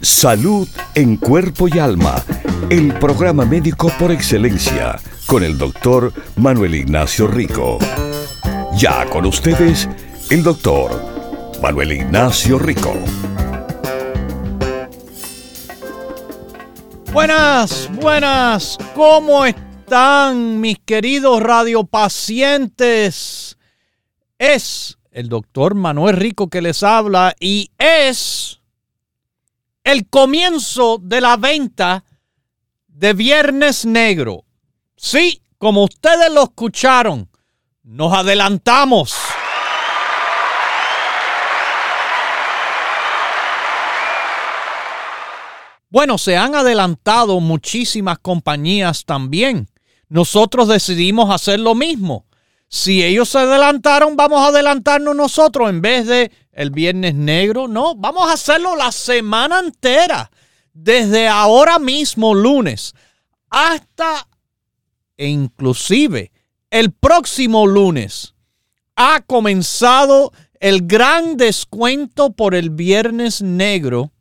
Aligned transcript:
Salud 0.00 0.68
en 0.94 1.16
cuerpo 1.16 1.66
y 1.66 1.80
alma. 1.80 2.22
El 2.70 2.94
programa 2.94 3.44
médico 3.44 3.90
por 3.98 4.12
excelencia 4.12 4.96
con 5.26 5.42
el 5.42 5.58
doctor 5.58 6.12
Manuel 6.36 6.76
Ignacio 6.76 7.26
Rico. 7.26 7.78
Ya 8.76 9.10
con 9.10 9.26
ustedes, 9.26 9.88
el 10.30 10.44
doctor 10.44 10.92
Manuel 11.60 11.90
Ignacio 11.90 12.60
Rico. 12.60 12.94
Buenas, 17.12 17.90
buenas, 17.94 18.78
¿cómo 18.94 19.46
están 19.46 20.60
mis 20.60 20.78
queridos 20.78 21.42
radiopacientes? 21.42 23.58
Es 24.38 24.96
el 25.10 25.28
doctor 25.28 25.74
Manuel 25.74 26.16
Rico 26.16 26.46
que 26.46 26.62
les 26.62 26.84
habla 26.84 27.34
y 27.40 27.72
es 27.78 28.57
el 29.88 30.08
comienzo 30.08 30.98
de 31.00 31.20
la 31.20 31.36
venta 31.36 32.04
de 32.88 33.12
Viernes 33.14 33.86
Negro 33.86 34.44
Sí, 35.00 35.42
como 35.58 35.84
ustedes 35.84 36.30
lo 36.32 36.42
escucharon, 36.42 37.30
nos 37.84 38.12
adelantamos. 38.12 39.14
Bueno, 45.88 46.18
se 46.18 46.36
han 46.36 46.56
adelantado 46.56 47.38
muchísimas 47.38 48.18
compañías 48.18 49.04
también. 49.04 49.68
Nosotros 50.08 50.66
decidimos 50.66 51.30
hacer 51.30 51.60
lo 51.60 51.76
mismo. 51.76 52.26
Si 52.68 53.02
ellos 53.02 53.30
se 53.30 53.38
adelantaron, 53.38 54.16
vamos 54.16 54.40
a 54.40 54.48
adelantarnos 54.48 55.16
nosotros 55.16 55.70
en 55.70 55.80
vez 55.80 56.06
de 56.06 56.30
el 56.52 56.70
viernes 56.70 57.14
negro. 57.14 57.66
No, 57.66 57.94
vamos 57.94 58.28
a 58.28 58.34
hacerlo 58.34 58.76
la 58.76 58.92
semana 58.92 59.60
entera. 59.60 60.30
Desde 60.72 61.28
ahora 61.28 61.78
mismo, 61.78 62.34
lunes, 62.34 62.94
hasta 63.50 64.28
e 65.16 65.26
inclusive 65.26 66.30
el 66.70 66.92
próximo 66.92 67.66
lunes 67.66 68.34
ha 68.94 69.20
comenzado 69.26 70.32
el 70.60 70.86
gran 70.86 71.36
descuento 71.36 72.32
por 72.32 72.54
el 72.54 72.70
Viernes 72.70 73.42
Negro. 73.42 74.12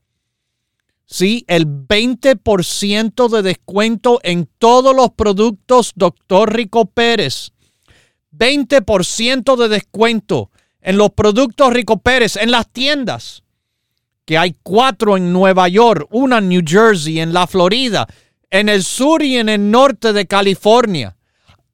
Sí, 1.05 1.45
el 1.47 1.65
20% 1.65 3.29
de 3.29 3.41
descuento 3.41 4.19
en 4.23 4.49
todos 4.57 4.95
los 4.95 5.11
productos 5.11 5.93
Dr. 5.95 6.53
Rico 6.53 6.85
Pérez. 6.85 7.53
20% 8.31 9.56
de 9.56 9.70
descuento 9.70 10.52
en 10.81 10.97
los 10.97 11.11
productos 11.11 11.73
Rico 11.73 12.00
Pérez 12.00 12.36
en 12.36 12.52
las 12.52 12.72
tiendas. 12.72 13.44
Que 14.25 14.38
hay 14.38 14.56
cuatro 14.61 15.17
en 15.17 15.31
Nueva 15.31 15.67
York, 15.67 16.08
una 16.11 16.39
en 16.39 16.50
New 16.50 16.61
Jersey, 16.66 17.20
en 17.20 17.33
la 17.33 17.48
Florida, 17.48 18.08
en 18.50 18.70
el 18.70 18.83
sur 18.83 19.23
y 19.23 19.38
en 19.38 19.50
el 19.50 19.72
norte 19.72 20.14
de 20.14 20.28
California. 20.28 21.17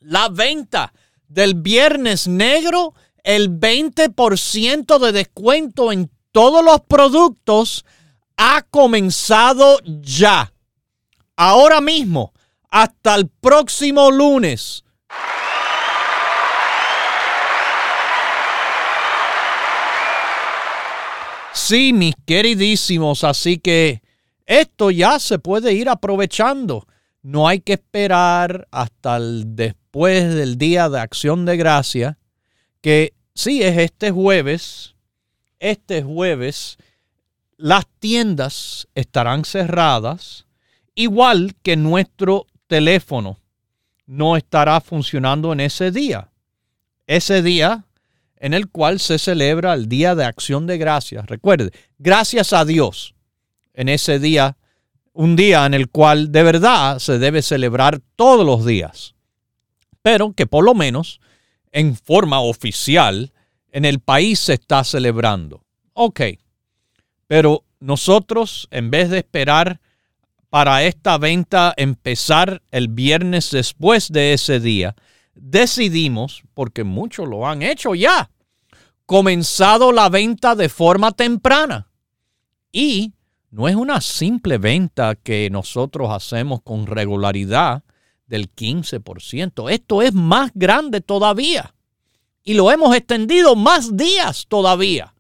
La 0.01 0.29
venta 0.29 0.93
del 1.27 1.55
Viernes 1.55 2.27
Negro, 2.27 2.93
el 3.23 3.59
20% 3.59 4.99
de 4.99 5.11
descuento 5.11 5.91
en 5.91 6.11
todos 6.31 6.63
los 6.63 6.81
productos 6.81 7.83
ha 8.37 8.61
comenzado 8.69 9.79
ya. 9.83 10.53
Ahora 11.35 11.81
mismo, 11.81 12.33
hasta 12.69 13.15
el 13.15 13.27
próximo 13.27 14.11
lunes. 14.11 14.83
Sí, 21.57 21.91
mis 21.91 22.13
queridísimos, 22.27 23.23
así 23.23 23.57
que 23.57 24.03
esto 24.45 24.91
ya 24.91 25.19
se 25.19 25.39
puede 25.39 25.73
ir 25.73 25.89
aprovechando. 25.89 26.87
No 27.23 27.47
hay 27.47 27.61
que 27.61 27.73
esperar 27.73 28.67
hasta 28.69 29.17
el 29.17 29.55
después 29.55 30.35
del 30.35 30.59
Día 30.59 30.87
de 30.87 30.99
Acción 30.99 31.45
de 31.45 31.57
Gracia, 31.57 32.19
que 32.79 33.15
sí 33.33 33.63
es 33.63 33.75
este 33.79 34.11
jueves. 34.11 34.93
Este 35.59 36.03
jueves 36.03 36.77
las 37.57 37.87
tiendas 37.99 38.87
estarán 38.93 39.43
cerradas, 39.43 40.45
igual 40.93 41.55
que 41.63 41.75
nuestro 41.75 42.45
teléfono 42.67 43.39
no 44.05 44.37
estará 44.37 44.79
funcionando 44.79 45.51
en 45.53 45.61
ese 45.61 45.89
día. 45.89 46.29
Ese 47.07 47.41
día 47.41 47.86
en 48.39 48.53
el 48.53 48.69
cual 48.69 48.99
se 48.99 49.19
celebra 49.19 49.73
el 49.73 49.89
Día 49.89 50.15
de 50.15 50.25
Acción 50.25 50.67
de 50.67 50.77
Gracias. 50.77 51.25
Recuerde, 51.25 51.71
gracias 51.97 52.53
a 52.53 52.65
Dios 52.65 53.15
en 53.73 53.89
ese 53.89 54.19
día 54.19 54.57
un 55.13 55.35
día 55.35 55.65
en 55.65 55.73
el 55.73 55.89
cual 55.89 56.31
de 56.31 56.43
verdad 56.43 56.99
se 56.99 57.17
debe 57.17 57.41
celebrar 57.41 58.01
todos 58.15 58.45
los 58.45 58.65
días, 58.65 59.15
pero 60.03 60.33
que 60.33 60.45
por 60.45 60.63
lo 60.63 60.75
menos 60.75 61.19
en 61.71 61.95
forma 61.95 62.39
oficial 62.39 63.33
en 63.71 63.83
el 63.83 63.99
país 63.99 64.39
se 64.39 64.53
está 64.53 64.83
celebrando. 64.83 65.63
Ok, 65.93 66.21
pero 67.25 67.63
nosotros 67.79 68.67
en 68.69 68.91
vez 68.91 69.09
de 69.09 69.17
esperar 69.17 69.79
para 70.49 70.83
esta 70.83 71.17
venta 71.17 71.73
empezar 71.77 72.61
el 72.69 72.87
viernes 72.87 73.49
después 73.49 74.11
de 74.11 74.33
ese 74.33 74.59
día, 74.59 74.95
decidimos, 75.39 76.43
porque 76.53 76.83
muchos 76.83 77.27
lo 77.27 77.47
han 77.47 77.61
hecho 77.61 77.95
ya, 77.95 78.29
comenzado 79.05 79.91
la 79.91 80.09
venta 80.09 80.55
de 80.55 80.69
forma 80.69 81.11
temprana 81.11 81.87
y 82.71 83.13
no 83.49 83.67
es 83.67 83.75
una 83.75 84.01
simple 84.01 84.57
venta 84.57 85.15
que 85.15 85.49
nosotros 85.49 86.09
hacemos 86.11 86.61
con 86.61 86.85
regularidad 86.85 87.83
del 88.27 88.53
15%. 88.53 89.71
Esto 89.71 90.01
es 90.01 90.13
más 90.13 90.51
grande 90.53 91.01
todavía. 91.01 91.73
Y 92.43 92.53
lo 92.53 92.71
hemos 92.71 92.95
extendido 92.95 93.55
más 93.55 93.95
días 93.97 94.45
todavía. 94.47 95.13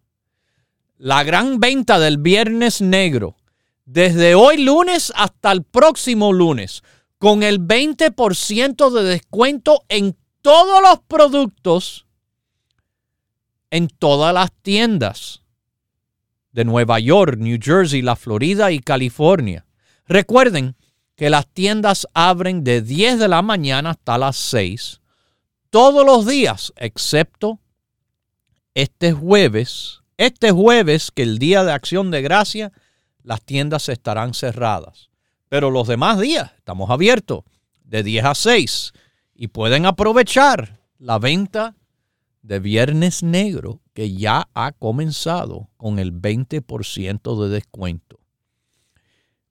La 0.97 1.23
gran 1.23 1.59
venta 1.59 1.99
del 1.99 2.17
viernes 2.17 2.81
negro, 2.81 3.37
desde 3.85 4.35
hoy 4.35 4.63
lunes 4.63 5.11
hasta 5.15 5.51
el 5.51 5.63
próximo 5.63 6.33
lunes, 6.33 6.83
con 7.17 7.43
el 7.43 7.59
20% 7.59 8.91
de 8.91 9.03
descuento 9.03 9.83
en 9.89 10.15
todos 10.41 10.81
los 10.81 10.99
productos, 11.07 12.05
en 13.69 13.87
todas 13.87 14.33
las 14.33 14.51
tiendas 14.61 15.43
de 16.51 16.65
Nueva 16.65 16.99
York, 16.99 17.37
New 17.37 17.59
Jersey, 17.61 18.01
la 18.01 18.15
Florida 18.15 18.71
y 18.71 18.79
California. 18.79 19.65
Recuerden 20.05 20.75
que 21.15 21.29
las 21.29 21.47
tiendas 21.47 22.07
abren 22.13 22.63
de 22.63 22.81
10 22.81 23.19
de 23.19 23.27
la 23.27 23.41
mañana 23.41 23.91
hasta 23.91 24.17
las 24.17 24.37
6 24.37 25.01
todos 25.69 26.05
los 26.05 26.25
días, 26.25 26.73
excepto 26.77 27.59
este 28.73 29.11
jueves. 29.11 30.01
Este 30.17 30.51
jueves, 30.51 31.11
que 31.11 31.23
el 31.23 31.37
día 31.37 31.63
de 31.63 31.71
acción 31.71 32.09
de 32.09 32.21
gracia, 32.21 32.71
las 33.21 33.41
tiendas 33.43 33.89
estarán 33.89 34.33
cerradas. 34.33 35.09
Pero 35.49 35.71
los 35.71 35.87
demás 35.87 36.19
días 36.19 36.51
estamos 36.57 36.89
abiertos 36.89 37.43
de 37.83 38.03
10 38.03 38.25
a 38.25 38.35
6 38.35 38.93
y 39.35 39.47
pueden 39.47 39.85
aprovechar 39.85 40.79
la 40.99 41.19
venta 41.19 41.75
de 42.41 42.59
Viernes 42.59 43.23
Negro 43.23 43.81
que 43.93 44.13
ya 44.13 44.47
ha 44.53 44.71
comenzado 44.71 45.69
con 45.77 45.99
el 45.99 46.13
20% 46.13 47.43
de 47.43 47.49
descuento. 47.49 48.19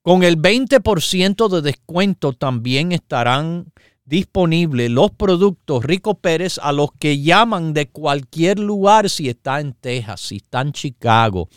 Con 0.02 0.22
el 0.22 0.40
20% 0.40 1.48
de 1.48 1.62
descuento 1.62 2.32
también 2.32 2.92
estarán 2.92 3.72
disponibles 4.04 4.88
los 4.88 5.10
productos 5.10 5.84
Rico 5.84 6.14
Pérez 6.14 6.58
a 6.62 6.72
los 6.72 6.92
que 6.92 7.20
llaman 7.20 7.74
de 7.74 7.88
cualquier 7.88 8.60
lugar, 8.60 9.10
si 9.10 9.28
está 9.28 9.60
en 9.60 9.72
Texas, 9.74 10.20
si 10.20 10.36
está 10.36 10.60
en 10.60 10.72
Chicago, 10.72 11.48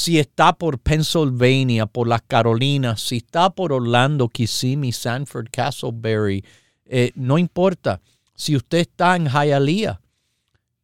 si 0.00 0.18
está 0.18 0.54
por 0.54 0.78
Pennsylvania, 0.78 1.84
por 1.84 2.08
las 2.08 2.22
Carolinas, 2.22 3.02
si 3.02 3.18
está 3.18 3.50
por 3.50 3.70
Orlando, 3.70 4.30
Kissimmee, 4.30 4.92
Sanford, 4.92 5.48
Castleberry, 5.52 6.42
eh, 6.86 7.12
no 7.16 7.36
importa. 7.36 8.00
Si 8.34 8.56
usted 8.56 8.78
está 8.78 9.14
en 9.16 9.26
Hialeah, 9.28 10.00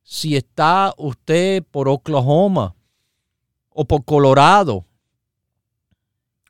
si 0.02 0.36
está 0.36 0.92
usted 0.98 1.64
por 1.70 1.88
Oklahoma 1.88 2.76
o 3.70 3.86
por 3.86 4.04
Colorado, 4.04 4.84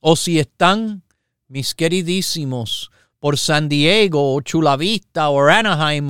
o 0.01 0.17
si 0.17 0.41
están 0.41 1.05
mis 1.47 1.73
queridísimos 1.73 2.91
por 3.21 3.39
San 3.39 3.69
Diego 3.69 4.35
o 4.35 4.41
Chula 4.41 4.77
Vista 4.77 5.29
o 5.29 5.39
Anaheim 5.39 6.09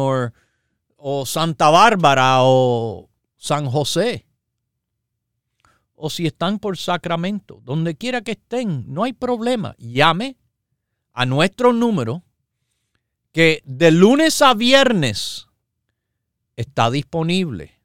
o 0.96 1.26
Santa 1.26 1.68
Bárbara 1.68 2.38
o 2.40 3.10
San 3.36 3.66
José 3.66 4.25
o 5.96 6.10
si 6.10 6.26
están 6.26 6.58
por 6.58 6.76
Sacramento, 6.76 7.60
donde 7.64 7.96
quiera 7.96 8.20
que 8.20 8.32
estén, 8.32 8.84
no 8.86 9.04
hay 9.04 9.12
problema. 9.12 9.74
Llame 9.78 10.36
a 11.12 11.26
nuestro 11.26 11.72
número 11.72 12.22
que 13.32 13.62
de 13.64 13.90
lunes 13.90 14.40
a 14.42 14.54
viernes 14.54 15.48
está 16.56 16.90
disponible 16.90 17.80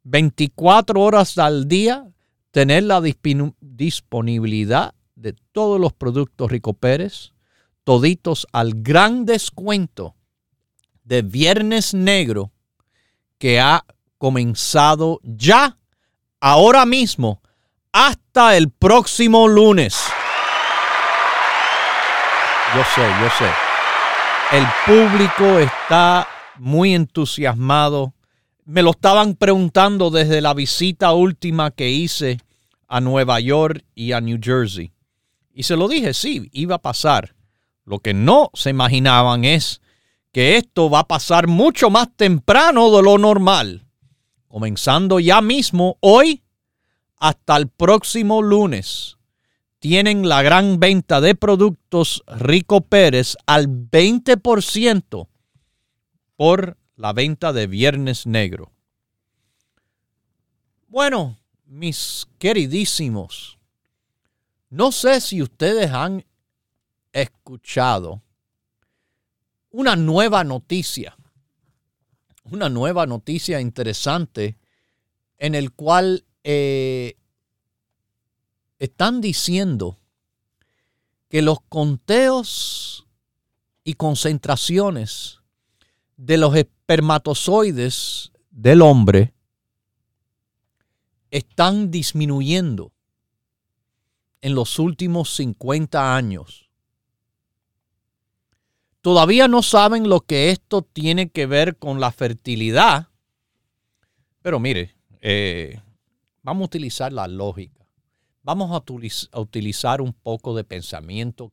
24 0.03 1.01
horas 1.01 1.37
al 1.37 1.67
día, 1.67 2.07
tener 2.51 2.83
la 2.83 3.01
disponibilidad 3.59 4.95
de 5.15 5.33
todos 5.51 5.77
los 5.77 5.91
productos 5.91 6.49
Rico 6.49 6.73
Pérez, 6.73 7.33
toditos 7.83 8.47
al 8.53 8.75
gran 8.75 9.25
descuento 9.25 10.15
de 11.03 11.21
Viernes 11.21 11.93
Negro 11.93 12.53
que 13.37 13.59
ha 13.59 13.83
comenzado 14.17 15.19
ya, 15.23 15.77
ahora 16.39 16.85
mismo, 16.85 17.41
hasta 17.91 18.55
el 18.55 18.69
próximo 18.71 19.49
lunes. 19.49 19.97
Yo 22.73 22.83
sé, 22.95 23.01
yo 23.21 23.29
sé. 23.37 23.51
El 24.55 24.65
público 24.85 25.59
está 25.59 26.25
muy 26.57 26.93
entusiasmado. 26.93 28.13
Me 28.63 28.81
lo 28.81 28.91
estaban 28.91 29.35
preguntando 29.35 30.09
desde 30.09 30.39
la 30.39 30.53
visita 30.53 31.11
última 31.11 31.71
que 31.71 31.89
hice 31.89 32.39
a 32.87 33.01
Nueva 33.01 33.41
York 33.41 33.83
y 33.93 34.13
a 34.13 34.21
New 34.21 34.39
Jersey. 34.41 34.93
Y 35.53 35.63
se 35.63 35.75
lo 35.75 35.89
dije, 35.89 36.13
sí, 36.13 36.49
iba 36.53 36.75
a 36.75 36.81
pasar. 36.81 37.35
Lo 37.83 37.99
que 37.99 38.13
no 38.13 38.49
se 38.53 38.69
imaginaban 38.69 39.43
es 39.43 39.81
que 40.31 40.55
esto 40.55 40.89
va 40.89 40.99
a 40.99 41.07
pasar 41.07 41.47
mucho 41.47 41.89
más 41.89 42.07
temprano 42.15 42.89
de 42.95 43.03
lo 43.03 43.17
normal, 43.17 43.85
comenzando 44.47 45.19
ya 45.19 45.41
mismo 45.41 45.97
hoy 45.99 46.41
hasta 47.17 47.57
el 47.57 47.67
próximo 47.67 48.41
lunes 48.41 49.17
tienen 49.81 50.29
la 50.29 50.43
gran 50.43 50.79
venta 50.79 51.21
de 51.21 51.33
productos 51.33 52.23
Rico 52.27 52.81
Pérez 52.81 53.35
al 53.47 53.67
20% 53.67 55.27
por 56.35 56.77
la 56.95 57.13
venta 57.13 57.51
de 57.51 57.65
Viernes 57.65 58.27
Negro. 58.27 58.71
Bueno, 60.87 61.39
mis 61.65 62.27
queridísimos, 62.37 63.57
no 64.69 64.91
sé 64.91 65.19
si 65.19 65.41
ustedes 65.41 65.89
han 65.89 66.25
escuchado 67.11 68.21
una 69.71 69.95
nueva 69.95 70.43
noticia, 70.43 71.17
una 72.43 72.69
nueva 72.69 73.07
noticia 73.07 73.59
interesante 73.59 74.59
en 75.39 75.55
el 75.55 75.71
cual 75.71 76.23
eh, 76.43 77.15
están 78.81 79.21
diciendo 79.21 79.99
que 81.29 81.43
los 81.43 81.61
conteos 81.61 83.05
y 83.83 83.93
concentraciones 83.93 85.39
de 86.17 86.37
los 86.39 86.55
espermatozoides 86.55 88.31
del 88.49 88.81
hombre 88.81 89.35
están 91.29 91.91
disminuyendo 91.91 92.91
en 94.41 94.55
los 94.55 94.79
últimos 94.79 95.29
50 95.35 96.15
años. 96.15 96.67
Todavía 99.01 99.47
no 99.47 99.61
saben 99.61 100.09
lo 100.09 100.21
que 100.21 100.49
esto 100.49 100.81
tiene 100.81 101.29
que 101.29 101.45
ver 101.45 101.77
con 101.77 101.99
la 101.99 102.11
fertilidad, 102.11 103.09
pero 104.41 104.59
mire, 104.59 104.95
eh, 105.21 105.79
vamos 106.41 106.63
a 106.63 106.65
utilizar 106.65 107.13
la 107.13 107.27
lógica 107.27 107.80
vamos 108.43 108.71
a, 108.71 109.39
utilizar 109.39 110.01
un 110.01 110.13
poco 110.13 110.55
de 110.55 110.63
pensamiento 110.63 111.51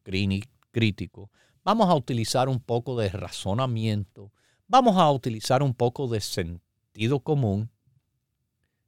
crítico, 0.72 1.30
vamos 1.64 1.88
a 1.88 1.94
utilizar 1.94 2.48
un 2.48 2.60
poco 2.60 2.98
de 2.98 3.10
razonamiento, 3.10 4.32
vamos 4.66 4.96
a 4.96 5.10
utilizar 5.10 5.62
un 5.62 5.74
poco 5.74 6.08
de 6.08 6.20
sentido 6.20 7.20
común. 7.20 7.70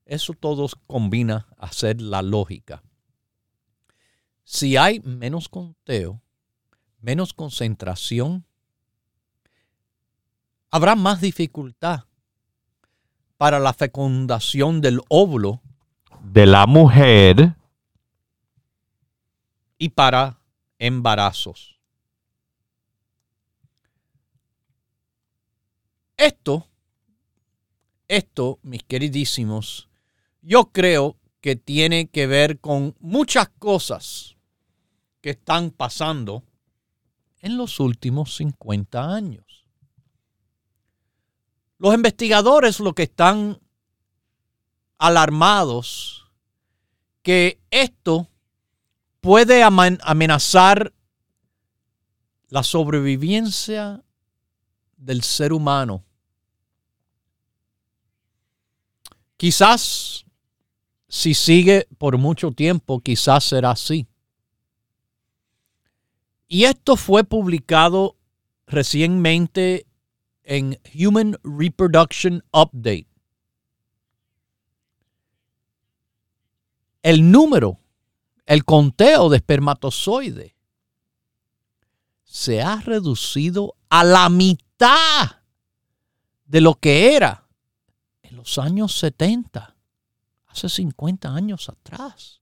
Eso 0.06 0.32
todo 0.32 0.68
combina 0.86 1.46
a 1.56 1.72
ser 1.72 2.00
la 2.00 2.22
lógica. 2.22 2.82
Si 4.44 4.76
hay 4.76 5.00
menos 5.00 5.48
conteo, 5.48 6.20
menos 7.00 7.32
concentración, 7.32 8.44
habrá 10.70 10.96
más 10.96 11.20
dificultad 11.20 12.04
para 13.36 13.58
la 13.60 13.72
fecundación 13.72 14.80
del 14.80 15.00
óvulo 15.08 15.62
de 16.20 16.46
la 16.46 16.66
mujer 16.66 17.54
y 19.80 19.88
para 19.88 20.38
embarazos. 20.78 21.80
Esto, 26.18 26.68
esto, 28.06 28.58
mis 28.62 28.82
queridísimos, 28.82 29.88
yo 30.42 30.66
creo 30.66 31.16
que 31.40 31.56
tiene 31.56 32.08
que 32.08 32.26
ver 32.26 32.60
con 32.60 32.94
muchas 33.00 33.48
cosas 33.58 34.36
que 35.22 35.30
están 35.30 35.70
pasando 35.70 36.44
en 37.40 37.56
los 37.56 37.80
últimos 37.80 38.36
50 38.36 39.14
años. 39.14 39.66
Los 41.78 41.94
investigadores 41.94 42.80
lo 42.80 42.94
que 42.94 43.04
están 43.04 43.58
alarmados 44.98 46.26
que 47.22 47.58
esto 47.70 48.29
puede 49.20 49.62
amenazar 49.62 50.92
la 52.48 52.62
sobrevivencia 52.62 54.02
del 54.96 55.22
ser 55.22 55.52
humano. 55.52 56.04
Quizás 59.36 60.24
si 61.08 61.34
sigue 61.34 61.88
por 61.98 62.18
mucho 62.18 62.52
tiempo, 62.52 63.00
quizás 63.00 63.44
será 63.44 63.72
así. 63.72 64.06
Y 66.46 66.64
esto 66.64 66.96
fue 66.96 67.24
publicado 67.24 68.16
recientemente 68.66 69.86
en 70.44 70.78
Human 70.94 71.36
Reproduction 71.42 72.44
Update. 72.52 73.06
El 77.02 77.30
número, 77.30 77.79
el 78.46 78.64
conteo 78.64 79.28
de 79.28 79.36
espermatozoides 79.36 80.54
se 82.24 82.62
ha 82.62 82.76
reducido 82.76 83.74
a 83.88 84.04
la 84.04 84.28
mitad 84.28 85.42
de 86.44 86.60
lo 86.60 86.74
que 86.74 87.14
era 87.16 87.48
en 88.22 88.36
los 88.36 88.58
años 88.58 88.96
70, 88.98 89.76
hace 90.46 90.68
50 90.68 91.34
años 91.34 91.68
atrás. 91.68 92.40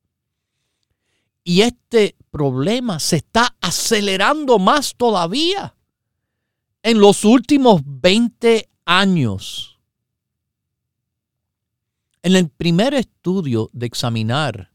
Y 1.42 1.62
este 1.62 2.16
problema 2.30 3.00
se 3.00 3.16
está 3.16 3.56
acelerando 3.60 4.58
más 4.58 4.94
todavía 4.94 5.74
en 6.82 7.00
los 7.00 7.24
últimos 7.24 7.80
20 7.84 8.68
años. 8.84 9.78
En 12.22 12.36
el 12.36 12.50
primer 12.50 12.92
estudio 12.92 13.70
de 13.72 13.86
examinar 13.86 14.72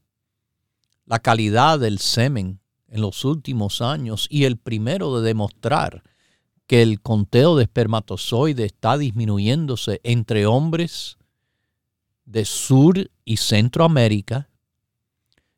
la 1.05 1.19
calidad 1.19 1.79
del 1.79 1.99
semen 1.99 2.59
en 2.87 3.01
los 3.01 3.25
últimos 3.25 3.81
años 3.81 4.27
y 4.29 4.45
el 4.45 4.57
primero 4.57 5.19
de 5.19 5.27
demostrar 5.27 6.03
que 6.67 6.81
el 6.81 7.01
conteo 7.01 7.55
de 7.55 7.63
espermatozoides 7.63 8.67
está 8.67 8.97
disminuyéndose 8.97 9.99
entre 10.03 10.45
hombres 10.45 11.17
de 12.25 12.45
Sur 12.45 13.11
y 13.25 13.37
Centroamérica, 13.37 14.49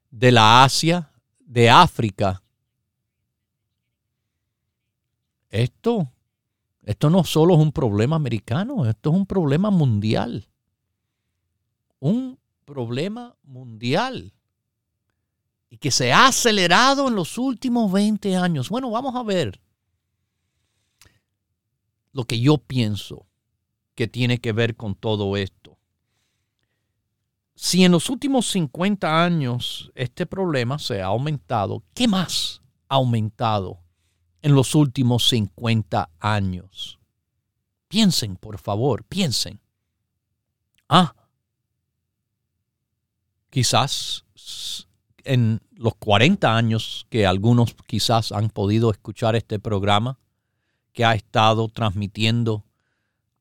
de 0.09 0.31
la 0.31 0.63
Asia, 0.63 1.11
de 1.39 1.69
África. 1.69 2.41
Esto, 5.49 6.11
esto 6.83 7.09
no 7.09 7.23
solo 7.23 7.53
es 7.53 7.59
un 7.59 7.71
problema 7.71 8.15
americano, 8.15 8.85
esto 8.85 9.11
es 9.11 9.15
un 9.15 9.25
problema 9.25 9.69
mundial. 9.69 10.47
Un 11.99 12.39
problema 12.65 13.35
mundial. 13.43 14.34
Y 15.69 15.77
que 15.77 15.91
se 15.91 16.13
ha 16.13 16.27
acelerado 16.27 17.07
en 17.07 17.15
los 17.15 17.37
últimos 17.37 17.91
20 17.91 18.35
años. 18.35 18.69
Bueno, 18.69 18.91
vamos 18.91 19.15
a 19.15 19.23
ver 19.23 19.59
lo 22.11 22.23
que 22.25 22.39
yo 22.39 22.57
pienso 22.57 23.27
que 23.93 24.07
tiene 24.07 24.39
que 24.39 24.53
ver 24.53 24.75
con 24.75 24.95
todo 24.95 25.35
esto. 25.37 25.77
Si 27.55 27.83
en 27.85 27.91
los 27.93 28.09
últimos 28.09 28.47
50 28.51 29.23
años 29.23 29.91
este 29.95 30.25
problema 30.25 30.77
se 30.77 31.01
ha 31.01 31.07
aumentado, 31.07 31.83
¿qué 31.93 32.07
más 32.07 32.61
ha 32.89 32.95
aumentado 32.95 33.79
en 34.41 34.53
los 34.53 34.75
últimos 34.75 35.27
50 35.29 36.09
años? 36.19 36.99
Piensen, 37.87 38.35
por 38.35 38.59
favor, 38.59 39.05
piensen. 39.05 39.61
Ah, 40.89 41.15
quizás 43.49 44.25
en 45.25 45.61
los 45.75 45.95
40 45.95 46.55
años 46.55 47.05
que 47.09 47.25
algunos 47.25 47.75
quizás 47.87 48.31
han 48.31 48.49
podido 48.49 48.91
escuchar 48.91 49.35
este 49.35 49.59
programa, 49.59 50.17
que 50.93 51.03
ha 51.03 51.13
estado 51.13 51.67
transmitiendo 51.67 52.63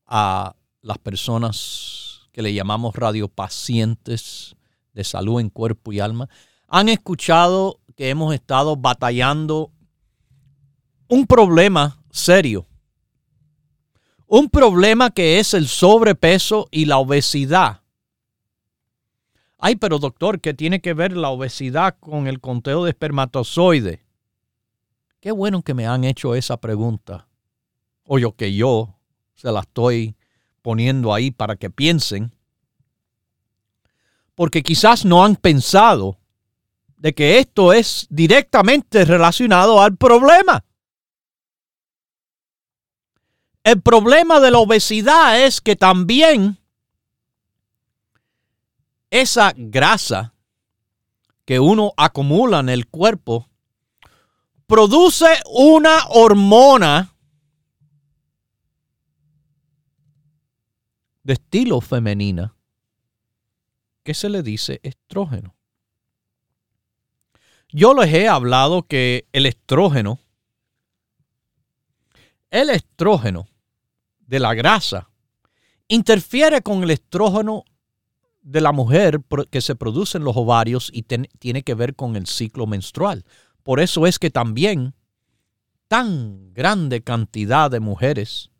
a 0.07 0.57
las 0.83 0.99
personas 0.99 2.29
que 2.33 2.43
le 2.43 2.53
llamamos 2.53 2.97
radiopacientes 2.97 4.57
de 4.93 5.05
salud 5.05 5.41
en 5.41 5.50
cuerpo 5.50 5.93
y 5.93 6.00
alma, 6.00 6.29
han 6.67 6.88
escuchado 6.88 7.79
que 7.97 8.11
hemos 8.11 8.35
estado 8.35 8.76
batallando 8.76 9.71
un 11.09 11.26
problema 11.26 12.03
serio. 12.11 12.67
Un 14.26 14.49
problema 14.49 15.11
que 15.11 15.38
es 15.38 15.55
el 15.55 15.69
sobrepeso 15.69 16.67
y 16.71 16.87
la 16.87 16.99
obesidad. 16.99 17.83
Ay, 19.66 19.76
pero 19.76 19.99
doctor, 19.99 20.42
¿qué 20.42 20.52
tiene 20.52 20.83
que 20.83 20.92
ver 20.92 21.16
la 21.16 21.30
obesidad 21.30 21.97
con 21.99 22.26
el 22.26 22.38
conteo 22.38 22.85
de 22.85 22.90
espermatozoides? 22.90 23.99
Qué 25.21 25.33
bueno 25.33 25.62
que 25.62 25.73
me 25.73 25.87
han 25.87 26.04
hecho 26.04 26.35
esa 26.35 26.59
pregunta 26.59 27.28
o 28.04 28.18
yo 28.18 28.37
que 28.37 28.54
yo 28.54 28.94
se 29.33 29.50
la 29.50 29.61
estoy 29.61 30.16
poniendo 30.61 31.14
ahí 31.14 31.30
para 31.30 31.56
que 31.56 31.71
piensen, 31.71 32.30
porque 34.35 34.62
quizás 34.62 35.06
no 35.06 35.25
han 35.25 35.35
pensado 35.35 36.18
de 36.99 37.14
que 37.14 37.38
esto 37.38 37.73
es 37.73 38.06
directamente 38.11 39.06
relacionado 39.06 39.80
al 39.80 39.97
problema. 39.97 40.62
El 43.62 43.80
problema 43.80 44.40
de 44.40 44.50
la 44.50 44.59
obesidad 44.59 45.42
es 45.42 45.62
que 45.62 45.75
también 45.75 46.59
esa 49.14 49.52
grasa 49.56 50.35
que 51.44 51.61
uno 51.61 51.92
acumula 51.97 52.59
en 52.59 52.68
el 52.68 52.88
cuerpo 52.88 53.49
produce 54.66 55.26
una 55.47 56.06
hormona 56.09 57.14
de 61.23 61.35
estilo 61.35 61.80
femenina 61.80 62.56
que 64.02 64.14
se 64.14 64.28
le 64.28 64.42
dice 64.42 64.80
estrógeno. 64.83 65.54
Yo 67.68 67.94
les 67.94 68.12
he 68.12 68.26
hablado 68.26 68.83
que 68.83 69.28
el 69.33 69.47
estrógeno, 69.47 70.18
el 72.50 72.68
estrógeno 72.71 73.47
de 74.18 74.40
la 74.40 74.54
grasa, 74.54 75.09
interfiere 75.87 76.62
con 76.62 76.83
el 76.83 76.90
estrógeno 76.90 77.64
de 78.44 78.60
la 78.60 78.72
mujer 78.72 79.20
que 79.50 79.60
se 79.60 79.74
produce 79.74 80.18
en 80.18 80.24
los 80.24 80.36
ovarios 80.36 80.90
y 80.92 81.02
tiene 81.02 81.62
que 81.62 81.74
ver 81.74 81.96
con 81.96 82.14
el 82.14 82.26
ciclo 82.26 82.66
menstrual. 82.66 83.24
Por 83.62 83.80
eso 83.80 84.06
es 84.06 84.18
que 84.18 84.30
también 84.30 84.94
tan 85.88 86.52
grande 86.52 87.02
cantidad 87.02 87.70
de 87.70 87.80
mujeres 87.80 88.50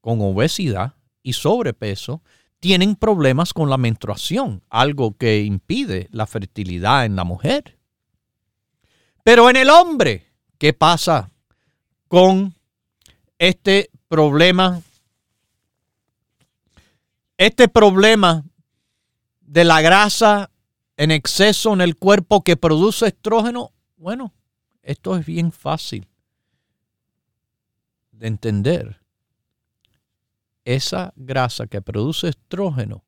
con 0.00 0.20
obesidad 0.20 0.94
y 1.22 1.32
sobrepeso 1.32 2.22
tienen 2.60 2.96
problemas 2.96 3.54
con 3.54 3.70
la 3.70 3.78
menstruación, 3.78 4.62
algo 4.68 5.16
que 5.16 5.42
impide 5.42 6.08
la 6.10 6.26
fertilidad 6.26 7.04
en 7.06 7.16
la 7.16 7.24
mujer. 7.24 7.78
Pero 9.24 9.48
en 9.48 9.56
el 9.56 9.70
hombre, 9.70 10.26
¿qué 10.58 10.72
pasa 10.72 11.30
con 12.08 12.54
este 13.38 13.90
problema? 14.08 14.82
Este 17.36 17.68
problema 17.68 18.44
de 19.48 19.64
la 19.64 19.80
grasa 19.80 20.50
en 20.98 21.10
exceso 21.10 21.72
en 21.72 21.80
el 21.80 21.96
cuerpo 21.96 22.44
que 22.44 22.56
produce 22.56 23.06
estrógeno, 23.06 23.72
bueno, 23.96 24.34
esto 24.82 25.16
es 25.16 25.24
bien 25.24 25.52
fácil 25.52 26.06
de 28.12 28.26
entender 28.26 29.00
esa 30.64 31.14
grasa 31.16 31.66
que 31.66 31.80
produce 31.80 32.28
estrógeno 32.28 33.04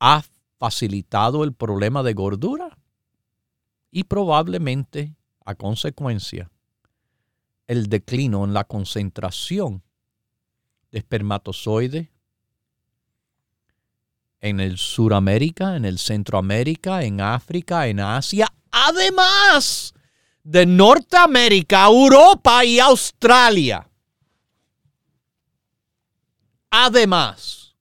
ha 0.00 0.24
facilitado 0.58 1.44
el 1.44 1.52
problema 1.52 2.02
de 2.02 2.14
gordura 2.14 2.76
y 3.90 4.04
probablemente 4.04 5.14
a 5.44 5.54
consecuencia 5.54 6.50
el 7.66 7.88
declino 7.88 8.44
en 8.44 8.52
la 8.52 8.64
concentración 8.64 9.82
de 10.90 10.98
espermatozoides 10.98 12.08
en 14.44 14.60
el 14.60 14.76
Suramérica, 14.76 15.74
en 15.74 15.86
el 15.86 15.98
Centroamérica, 15.98 17.02
en 17.02 17.22
África, 17.22 17.86
en 17.86 17.98
Asia, 17.98 18.46
además 18.70 19.94
de 20.42 20.66
Norteamérica, 20.66 21.86
Europa 21.86 22.62
y 22.62 22.78
Australia. 22.78 23.88
Además, 26.68 27.74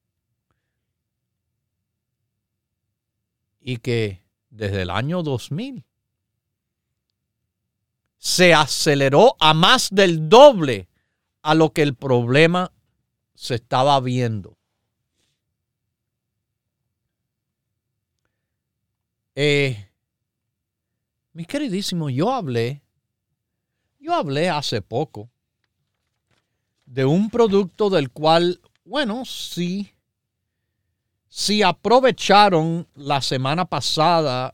y 3.59 3.75
que 3.75 4.23
desde 4.49 4.83
el 4.83 4.89
año 4.89 5.21
2000 5.21 5.83
se 8.17 8.53
aceleró 8.53 9.35
a 9.41 9.53
más 9.53 9.89
del 9.91 10.29
doble 10.29 10.87
a 11.41 11.55
lo 11.55 11.73
que 11.73 11.81
el 11.81 11.93
problema 11.93 12.71
se 13.35 13.55
estaba 13.55 13.99
viendo. 13.99 14.57
Eh, 19.35 19.89
mis 21.33 21.47
queridísimos, 21.47 22.11
yo 22.13 22.31
hablé, 22.31 22.81
yo 23.99 24.13
hablé 24.13 24.49
hace 24.49 24.81
poco 24.81 25.29
de 26.85 27.05
un 27.05 27.29
producto 27.29 27.89
del 27.89 28.11
cual 28.11 28.59
bueno, 28.85 29.23
sí. 29.23 29.93
Si 31.29 31.63
aprovecharon 31.63 32.87
la 32.95 33.21
semana 33.21 33.65
pasada 33.65 34.53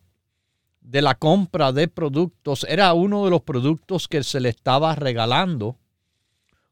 de 0.81 1.01
la 1.01 1.15
compra 1.15 1.71
de 1.71 1.87
productos, 1.87 2.65
era 2.69 2.93
uno 2.93 3.25
de 3.25 3.31
los 3.31 3.41
productos 3.41 4.07
que 4.07 4.23
se 4.23 4.39
le 4.39 4.49
estaba 4.49 4.95
regalando 4.95 5.77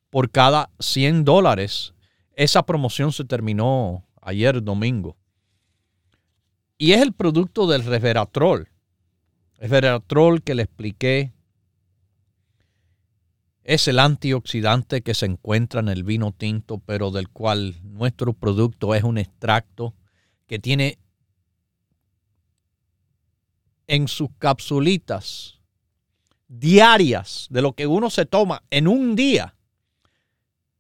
por 0.10 0.30
cada 0.30 0.70
100 0.80 1.26
dólares. 1.26 1.94
Esa 2.36 2.64
promoción 2.64 3.12
se 3.12 3.26
terminó 3.26 4.06
ayer 4.22 4.64
domingo. 4.64 5.18
Y 6.78 6.92
es 6.92 7.02
el 7.02 7.14
producto 7.14 7.68
del 7.68 7.84
resveratrol. 7.84 8.70
Resveratrol 9.56 10.44
que 10.44 10.56
le 10.56 10.64
expliqué 10.64 11.34
es 13.64 13.88
el 13.88 14.00
antioxidante 14.00 15.02
que 15.02 15.14
se 15.14 15.26
encuentra 15.26 15.82
en 15.82 15.90
el 15.90 16.04
vino 16.04 16.32
tinto, 16.32 16.78
pero 16.78 17.12
del 17.12 17.30
cual 17.30 17.76
nuestro 17.84 18.34
producto 18.34 18.94
es 18.96 19.04
un 19.04 19.18
extracto 19.18 19.94
que 20.46 20.60
tiene 20.60 21.00
en 23.88 24.08
sus 24.08 24.30
capsulitas 24.38 25.60
diarias 26.48 27.48
de 27.50 27.62
lo 27.62 27.74
que 27.74 27.88
uno 27.88 28.10
se 28.10 28.26
toma 28.26 28.64
en 28.70 28.88
un 28.88 29.16
día, 29.16 29.56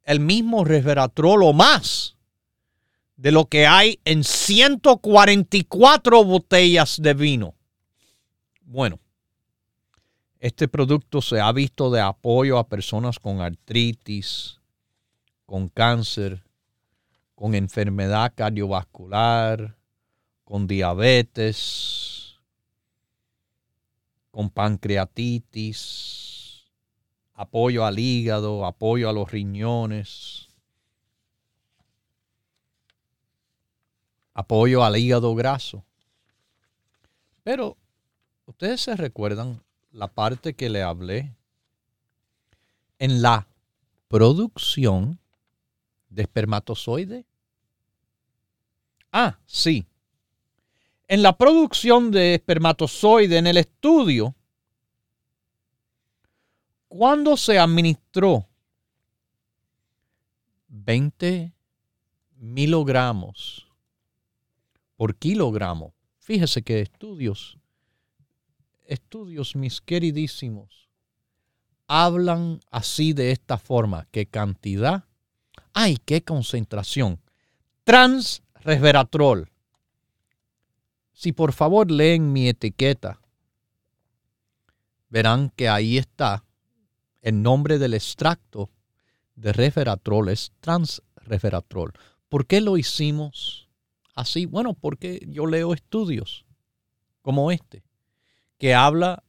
el 0.03 0.19
mismo 0.19 0.63
resveratrol 0.63 1.43
o 1.43 1.53
más 1.53 2.16
de 3.17 3.31
lo 3.31 3.45
que 3.45 3.67
hay 3.67 3.99
en 4.05 4.23
144 4.23 6.23
botellas 6.23 6.97
de 7.01 7.13
vino. 7.13 7.55
Bueno, 8.61 8.99
este 10.39 10.67
producto 10.67 11.21
se 11.21 11.39
ha 11.39 11.51
visto 11.51 11.89
de 11.89 11.99
apoyo 11.99 12.59
a 12.59 12.67
personas 12.67 13.17
con 13.19 13.41
artritis, 13.41 14.59
con 15.45 15.67
cáncer, 15.67 16.43
con 17.33 17.55
enfermedad 17.55 18.33
cardiovascular, 18.35 19.75
con 20.43 20.67
diabetes, 20.67 22.35
con 24.29 24.51
pancreatitis, 24.51 26.65
apoyo 27.33 27.85
al 27.85 27.97
hígado, 27.97 28.65
apoyo 28.65 29.09
a 29.09 29.13
los 29.13 29.31
riñones, 29.31 30.46
apoyo 34.37 34.83
al 34.83 34.95
hígado 34.95 35.33
graso. 35.33 35.83
Pero 37.43 37.75
ustedes 38.45 38.81
se 38.81 38.95
recuerdan 38.95 39.63
la 39.91 40.07
parte 40.07 40.53
que 40.53 40.69
le 40.69 40.83
hablé 40.83 41.35
en 42.99 43.23
la 43.23 43.47
producción 44.07 45.19
de 46.09 46.21
espermatozoide. 46.21 47.25
Ah, 49.11 49.39
sí. 49.47 49.87
En 51.07 51.23
la 51.23 51.35
producción 51.35 52.11
de 52.11 52.35
espermatozoide 52.35 53.39
en 53.39 53.47
el 53.47 53.57
estudio, 53.57 54.35
cuando 56.87 57.35
se 57.35 57.57
administró 57.57 58.47
20 60.67 61.51
miligramos 62.35 63.66
por 64.97 65.15
kilogramo, 65.15 65.93
fíjese 66.19 66.61
que 66.61 66.81
estudios 66.81 67.57
estudios, 68.87 69.55
mis 69.55 69.81
queridísimos, 69.81 70.89
hablan 71.87 72.59
así 72.71 73.13
de 73.13 73.31
esta 73.31 73.57
forma. 73.57 74.07
¿Qué 74.11 74.25
cantidad? 74.25 75.05
¡Ay, 75.73 75.97
qué 76.03 76.23
concentración! 76.23 77.19
Transresveratrol. 77.83 79.49
Si 81.13 81.31
por 81.31 81.53
favor 81.53 81.89
leen 81.89 82.31
mi 82.31 82.47
etiqueta, 82.47 83.19
verán 85.09 85.51
que 85.55 85.69
ahí 85.69 85.97
está 85.97 86.43
el 87.21 87.41
nombre 87.41 87.79
del 87.79 87.93
extracto 87.93 88.69
de 89.35 89.53
resveratrol, 89.53 90.29
es 90.29 90.51
transresveratrol. 90.59 91.93
¿Por 92.29 92.45
qué 92.45 92.61
lo 92.61 92.77
hicimos 92.77 93.66
así? 94.17 94.45
Bueno, 94.45 94.73
porque 94.73 95.25
yo 95.27 95.45
leo 95.45 95.73
estudios 95.73 96.45
como 97.21 97.51
este 97.51 97.83
que 98.57 98.73
habla 98.73 99.23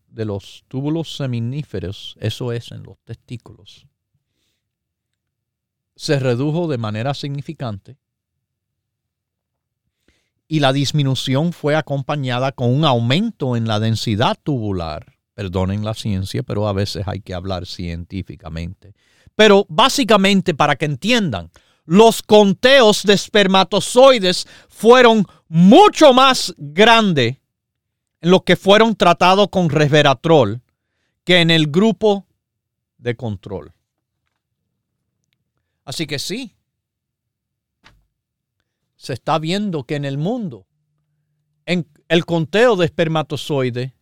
de 0.06 0.24
los 0.24 0.64
túbulos 0.66 1.14
seminíferos, 1.14 2.16
eso 2.20 2.52
es 2.52 2.72
en 2.72 2.84
los 2.84 2.96
testículos, 3.04 3.86
se 5.94 6.18
redujo 6.18 6.68
de 6.68 6.78
manera 6.78 7.12
significante 7.12 7.98
y 10.48 10.60
la 10.60 10.72
disminución 10.72 11.52
fue 11.52 11.76
acompañada 11.76 12.52
con 12.52 12.74
un 12.74 12.86
aumento 12.86 13.56
en 13.56 13.68
la 13.68 13.78
densidad 13.78 14.38
tubular. 14.42 15.18
Perdonen 15.34 15.84
la 15.84 15.92
ciencia, 15.92 16.42
pero 16.42 16.66
a 16.66 16.72
veces 16.72 17.06
hay 17.06 17.20
que 17.20 17.34
hablar 17.34 17.66
científicamente. 17.66 18.94
Pero 19.36 19.66
básicamente, 19.68 20.54
para 20.54 20.76
que 20.76 20.86
entiendan, 20.86 21.50
los 21.88 22.22
conteos 22.22 23.02
de 23.04 23.14
espermatozoides 23.14 24.46
fueron 24.68 25.24
mucho 25.48 26.12
más 26.12 26.54
grandes 26.58 27.38
en 28.20 28.30
los 28.30 28.42
que 28.42 28.56
fueron 28.56 28.94
tratados 28.94 29.48
con 29.48 29.70
resveratrol 29.70 30.60
que 31.24 31.40
en 31.40 31.50
el 31.50 31.68
grupo 31.68 32.26
de 32.98 33.16
control. 33.16 33.72
Así 35.86 36.06
que 36.06 36.18
sí, 36.18 36.54
se 38.96 39.14
está 39.14 39.38
viendo 39.38 39.84
que 39.84 39.96
en 39.96 40.04
el 40.04 40.18
mundo, 40.18 40.66
en 41.64 41.88
el 42.08 42.26
conteo 42.26 42.76
de 42.76 42.84
espermatozoides 42.84 43.92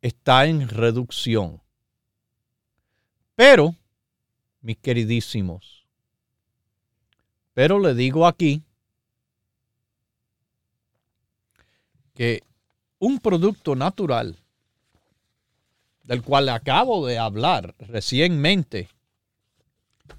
está 0.00 0.46
en 0.46 0.68
reducción. 0.68 1.62
Pero, 3.36 3.76
mis 4.60 4.78
queridísimos, 4.78 5.81
pero 7.54 7.78
le 7.78 7.94
digo 7.94 8.26
aquí 8.26 8.62
que 12.14 12.42
un 12.98 13.18
producto 13.18 13.74
natural 13.74 14.38
del 16.04 16.22
cual 16.22 16.48
acabo 16.48 17.06
de 17.06 17.18
hablar 17.18 17.74
recientemente 17.78 18.88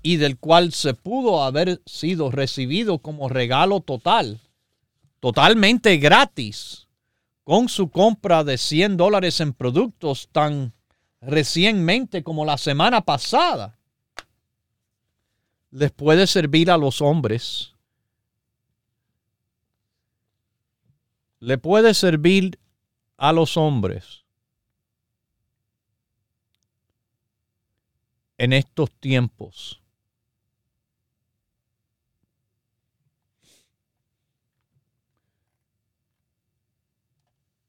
y 0.01 0.17
del 0.17 0.37
cual 0.37 0.73
se 0.73 0.93
pudo 0.93 1.43
haber 1.43 1.81
sido 1.85 2.31
recibido 2.31 2.99
como 2.99 3.29
regalo 3.29 3.79
total, 3.79 4.39
totalmente 5.19 5.97
gratis, 5.97 6.87
con 7.43 7.69
su 7.69 7.89
compra 7.89 8.43
de 8.43 8.57
100 8.57 8.97
dólares 8.97 9.39
en 9.39 9.53
productos 9.53 10.29
tan 10.31 10.73
recientemente 11.21 12.23
como 12.23 12.45
la 12.45 12.57
semana 12.57 13.01
pasada, 13.01 13.77
les 15.73 15.91
puede 15.91 16.27
servir 16.27 16.69
a 16.69 16.77
los 16.77 17.01
hombres. 17.01 17.73
Le 21.39 21.57
puede 21.57 21.95
servir 21.95 22.59
a 23.17 23.33
los 23.33 23.57
hombres 23.57 24.23
en 28.37 28.53
estos 28.53 28.91
tiempos. 28.91 29.81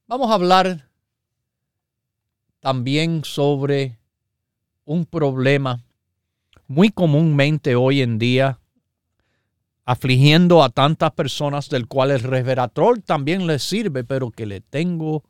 Vamos 0.07 0.31
a 0.31 0.35
hablar 0.35 0.91
también 2.61 3.25
sobre 3.25 3.99
un 4.85 5.07
problema 5.07 5.83
muy 6.67 6.91
comúnmente 6.91 7.77
hoy 7.77 8.03
en 8.03 8.19
día 8.19 8.61
afligiendo 9.85 10.63
a 10.63 10.71
tantas 10.71 11.13
personas 11.13 11.69
del 11.69 11.87
cual 11.87 12.11
el 12.11 12.21
resveratrol 12.21 13.03
también 13.03 13.47
les 13.47 13.63
sirve, 13.63 14.03
pero 14.03 14.31
que 14.31 14.47
le 14.47 14.61
tengo 14.61 15.25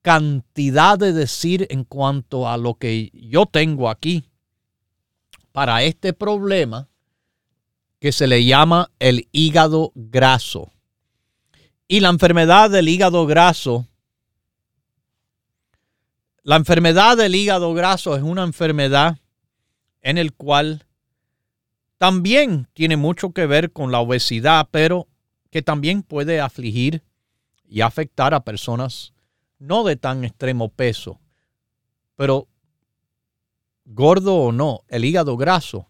cantidad 0.00 0.98
de 0.98 1.12
decir 1.12 1.66
en 1.70 1.84
cuanto 1.84 2.48
a 2.48 2.56
lo 2.56 2.74
que 2.74 3.10
yo 3.12 3.46
tengo 3.46 3.90
aquí 3.90 4.24
para 5.52 5.82
este 5.82 6.12
problema 6.12 6.88
que 8.00 8.12
se 8.12 8.26
le 8.26 8.44
llama 8.44 8.90
el 8.98 9.28
hígado 9.30 9.92
graso. 9.94 10.72
Y 11.86 12.00
la 12.00 12.08
enfermedad 12.08 12.70
del 12.70 12.88
hígado 12.88 13.26
graso 13.26 13.86
la 16.44 16.56
enfermedad 16.56 17.16
del 17.16 17.36
hígado 17.36 17.72
graso 17.72 18.16
es 18.16 18.22
una 18.22 18.42
enfermedad 18.42 19.16
en 20.02 20.18
el 20.18 20.32
cual 20.32 20.86
también 21.98 22.68
tiene 22.74 22.96
mucho 22.96 23.32
que 23.32 23.46
ver 23.46 23.72
con 23.72 23.92
la 23.92 24.00
obesidad, 24.00 24.68
pero 24.70 25.08
que 25.50 25.62
también 25.62 26.02
puede 26.02 26.40
afligir 26.40 27.02
y 27.64 27.80
afectar 27.80 28.34
a 28.34 28.44
personas 28.44 29.12
no 29.58 29.84
de 29.84 29.96
tan 29.96 30.24
extremo 30.24 30.68
peso, 30.68 31.20
pero 32.16 32.48
gordo 33.84 34.34
o 34.36 34.52
no, 34.52 34.82
el 34.88 35.04
hígado 35.04 35.36
graso 35.36 35.88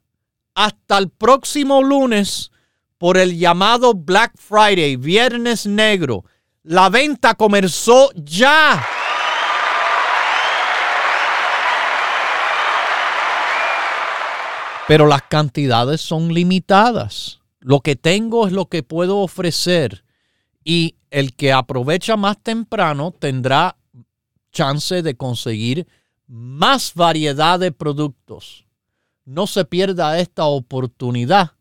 hasta 0.54 0.98
el 0.98 1.10
próximo 1.10 1.82
lunes 1.82 2.52
por 2.98 3.18
el 3.18 3.36
llamado 3.36 3.94
Black 3.94 4.34
Friday, 4.36 4.94
Viernes 4.96 5.66
Negro 5.66 6.24
la 6.68 6.90
venta 6.90 7.34
comenzó 7.34 8.10
ya. 8.14 8.86
Pero 14.88 15.06
las 15.06 15.22
cantidades 15.22 16.00
son 16.00 16.32
limitadas. 16.32 17.40
Lo 17.60 17.80
que 17.80 17.94
tengo 17.94 18.46
es 18.46 18.52
lo 18.54 18.66
que 18.66 18.82
puedo 18.82 19.18
ofrecer. 19.18 20.02
Y 20.64 20.96
el 21.10 21.34
que 21.36 21.52
aprovecha 21.52 22.16
más 22.16 22.38
temprano 22.42 23.12
tendrá 23.12 23.76
chance 24.50 25.02
de 25.02 25.14
conseguir 25.14 25.86
más 26.26 26.94
variedad 26.94 27.60
de 27.60 27.70
productos. 27.70 28.64
No 29.26 29.46
se 29.46 29.66
pierda 29.66 30.18
esta 30.18 30.46
oportunidad 30.46 31.52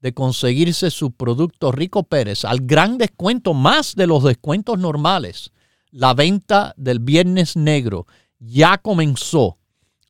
de 0.00 0.12
conseguirse 0.12 0.90
su 0.90 1.12
producto 1.12 1.72
Rico 1.72 2.02
Pérez 2.02 2.44
al 2.44 2.60
gran 2.60 2.98
descuento, 2.98 3.54
más 3.54 3.94
de 3.94 4.06
los 4.06 4.22
descuentos 4.22 4.78
normales. 4.78 5.52
La 5.90 6.12
venta 6.12 6.74
del 6.76 6.98
Viernes 6.98 7.56
Negro 7.56 8.06
ya 8.38 8.76
comenzó 8.76 9.56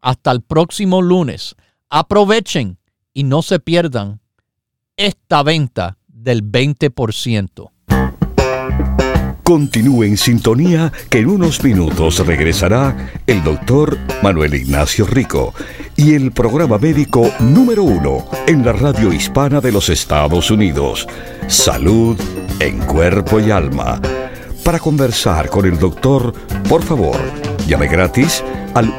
hasta 0.01 0.33
el 0.33 0.43
próximo 0.43 1.01
lunes. 1.01 1.55
Aprovechen 1.97 2.79
y 3.13 3.23
no 3.23 3.41
se 3.41 3.61
pierdan 3.61 4.21
esta 4.97 5.45
venta 5.45 5.97
del 6.09 6.43
20%. 6.43 7.71
Continúe 9.45 10.03
en 10.03 10.17
sintonía 10.17 10.93
que 11.09 11.19
en 11.21 11.29
unos 11.29 11.63
minutos 11.63 12.19
regresará 12.27 13.13
el 13.29 13.45
doctor 13.45 13.97
Manuel 14.25 14.55
Ignacio 14.55 15.07
Rico 15.07 15.55
y 15.95 16.15
el 16.15 16.33
programa 16.33 16.79
médico 16.79 17.31
número 17.39 17.85
uno 17.85 18.29
en 18.49 18.65
la 18.65 18.73
radio 18.73 19.13
hispana 19.13 19.61
de 19.61 19.71
los 19.71 19.89
Estados 19.89 20.51
Unidos, 20.51 21.07
Salud 21.47 22.21
en 22.59 22.81
Cuerpo 22.81 23.39
y 23.39 23.53
Alma. 23.53 24.01
Para 24.65 24.81
conversar 24.81 25.49
con 25.49 25.65
el 25.65 25.79
doctor, 25.79 26.35
por 26.69 26.83
favor, 26.83 27.21
llame 27.69 27.87
gratis 27.87 28.43
al 28.75 28.99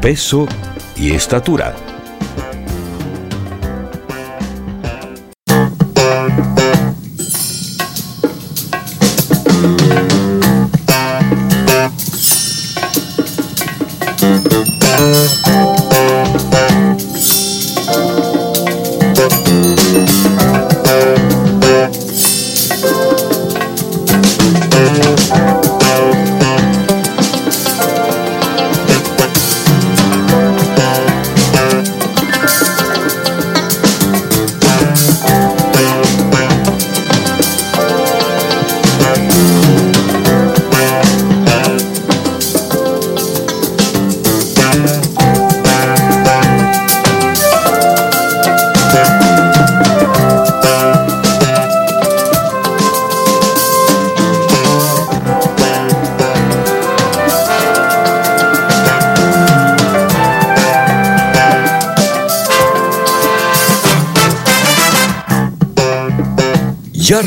peso 0.00 0.46
y 0.96 1.12
estatura. 1.12 1.87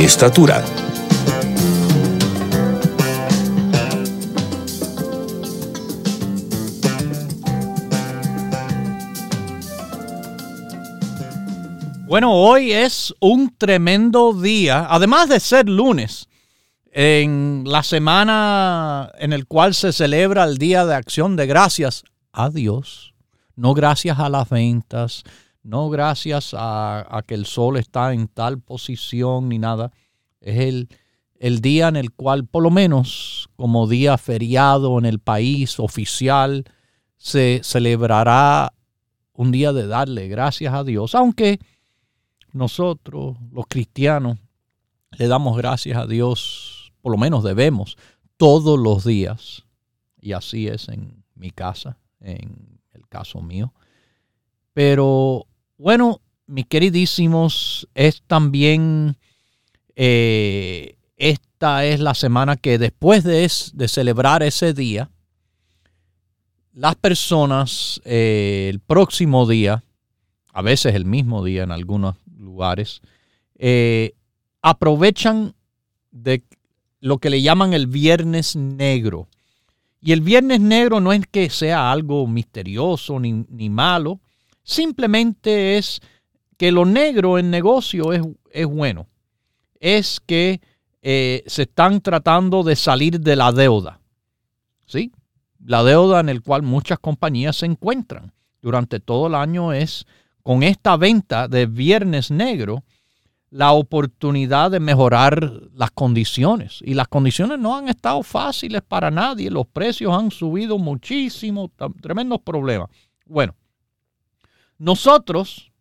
estatura. 0.00 0.64
Bueno, 12.06 12.32
hoy 12.32 12.72
es 12.72 13.14
un 13.20 13.56
tremendo 13.56 14.32
día, 14.32 14.86
además 14.88 15.28
de 15.28 15.40
ser 15.40 15.68
lunes, 15.68 16.28
en 16.92 17.64
la 17.66 17.82
semana 17.82 19.10
en 19.18 19.32
el 19.32 19.46
cual 19.46 19.74
se 19.74 19.92
celebra 19.92 20.44
el 20.44 20.58
Día 20.58 20.86
de 20.86 20.94
Acción 20.94 21.34
de 21.34 21.46
Gracias 21.46 22.04
a 22.32 22.50
Dios, 22.50 23.14
no 23.56 23.74
gracias 23.74 24.18
a 24.20 24.28
las 24.28 24.48
ventas, 24.48 25.24
no 25.64 25.88
gracias 25.88 26.54
a, 26.56 27.24
que 27.26 27.34
el 27.34 27.46
sol 27.46 27.78
está 27.78 28.12
en 28.12 28.28
tal 28.28 28.60
posición 28.60 29.48
ni 29.48 29.58
nada. 29.58 29.90
Es 30.40 30.60
el, 30.60 30.88
el 31.36 31.60
día 31.60 31.88
en 31.88 31.96
el 31.96 32.12
cual, 32.12 32.46
por 32.46 32.62
lo 32.62 32.70
menos 32.70 33.48
como 33.56 33.88
día 33.88 34.18
feriado 34.18 34.98
en 34.98 35.06
el 35.06 35.18
país 35.18 35.80
oficial, 35.80 36.64
se 37.16 37.62
celebrará 37.64 38.74
un 39.32 39.50
día 39.50 39.72
de 39.72 39.86
darle 39.86 40.28
gracias 40.28 40.74
a 40.74 40.84
Dios, 40.84 41.14
aunque 41.14 41.58
nosotros, 42.52 43.36
los 43.50 43.66
cristianos, 43.66 44.38
le 45.12 45.28
damos 45.28 45.56
gracias 45.56 45.96
a 45.96 46.06
Dios, 46.06 46.92
por 47.00 47.10
lo 47.10 47.18
menos 47.18 47.42
debemos, 47.42 47.96
todos 48.36 48.78
los 48.78 49.04
días. 49.04 49.64
Y 50.20 50.32
así 50.32 50.68
es 50.68 50.88
en 50.88 51.24
mi 51.34 51.50
casa, 51.50 51.98
en 52.20 52.80
el 52.92 53.08
caso 53.08 53.40
mío. 53.40 53.72
Pero 54.72 55.46
bueno, 55.84 56.22
mis 56.46 56.64
queridísimos, 56.64 57.86
es 57.94 58.22
también, 58.26 59.18
eh, 59.96 60.96
esta 61.18 61.84
es 61.84 62.00
la 62.00 62.14
semana 62.14 62.56
que 62.56 62.78
después 62.78 63.22
de, 63.22 63.52
de 63.74 63.88
celebrar 63.88 64.42
ese 64.42 64.72
día, 64.72 65.10
las 66.72 66.94
personas 66.94 68.00
eh, 68.06 68.68
el 68.70 68.80
próximo 68.80 69.46
día, 69.46 69.84
a 70.54 70.62
veces 70.62 70.94
el 70.94 71.04
mismo 71.04 71.44
día 71.44 71.64
en 71.64 71.70
algunos 71.70 72.14
lugares, 72.34 73.02
eh, 73.58 74.14
aprovechan 74.62 75.54
de 76.10 76.44
lo 77.00 77.18
que 77.18 77.28
le 77.28 77.42
llaman 77.42 77.74
el 77.74 77.88
viernes 77.88 78.56
negro. 78.56 79.28
Y 80.00 80.12
el 80.12 80.22
viernes 80.22 80.62
negro 80.62 81.00
no 81.00 81.12
es 81.12 81.26
que 81.26 81.50
sea 81.50 81.92
algo 81.92 82.26
misterioso 82.26 83.20
ni, 83.20 83.44
ni 83.50 83.68
malo, 83.68 84.20
simplemente 84.64 85.78
es 85.78 86.00
que 86.56 86.72
lo 86.72 86.84
negro 86.84 87.38
en 87.38 87.50
negocio 87.50 88.12
es, 88.12 88.22
es 88.50 88.66
bueno. 88.66 89.06
Es 89.78 90.20
que 90.20 90.60
eh, 91.02 91.44
se 91.46 91.62
están 91.62 92.00
tratando 92.00 92.62
de 92.62 92.74
salir 92.74 93.20
de 93.20 93.36
la 93.36 93.52
deuda. 93.52 94.00
¿Sí? 94.86 95.12
La 95.64 95.84
deuda 95.84 96.20
en 96.20 96.28
el 96.28 96.42
cual 96.42 96.62
muchas 96.62 96.98
compañías 96.98 97.56
se 97.56 97.66
encuentran 97.66 98.32
durante 98.60 99.00
todo 99.00 99.26
el 99.26 99.34
año 99.34 99.72
es 99.72 100.06
con 100.42 100.62
esta 100.62 100.96
venta 100.96 101.48
de 101.48 101.66
Viernes 101.66 102.30
Negro 102.30 102.84
la 103.50 103.72
oportunidad 103.72 104.70
de 104.70 104.80
mejorar 104.80 105.52
las 105.74 105.90
condiciones. 105.92 106.80
Y 106.82 106.94
las 106.94 107.06
condiciones 107.06 107.58
no 107.58 107.76
han 107.76 107.88
estado 107.88 108.22
fáciles 108.22 108.82
para 108.82 109.10
nadie. 109.10 109.48
Los 109.48 109.66
precios 109.66 110.12
han 110.12 110.30
subido 110.30 110.76
muchísimo, 110.76 111.70
tremendos 112.00 112.40
problemas. 112.40 112.88
Bueno, 113.26 113.54
nosotros, 114.78 115.72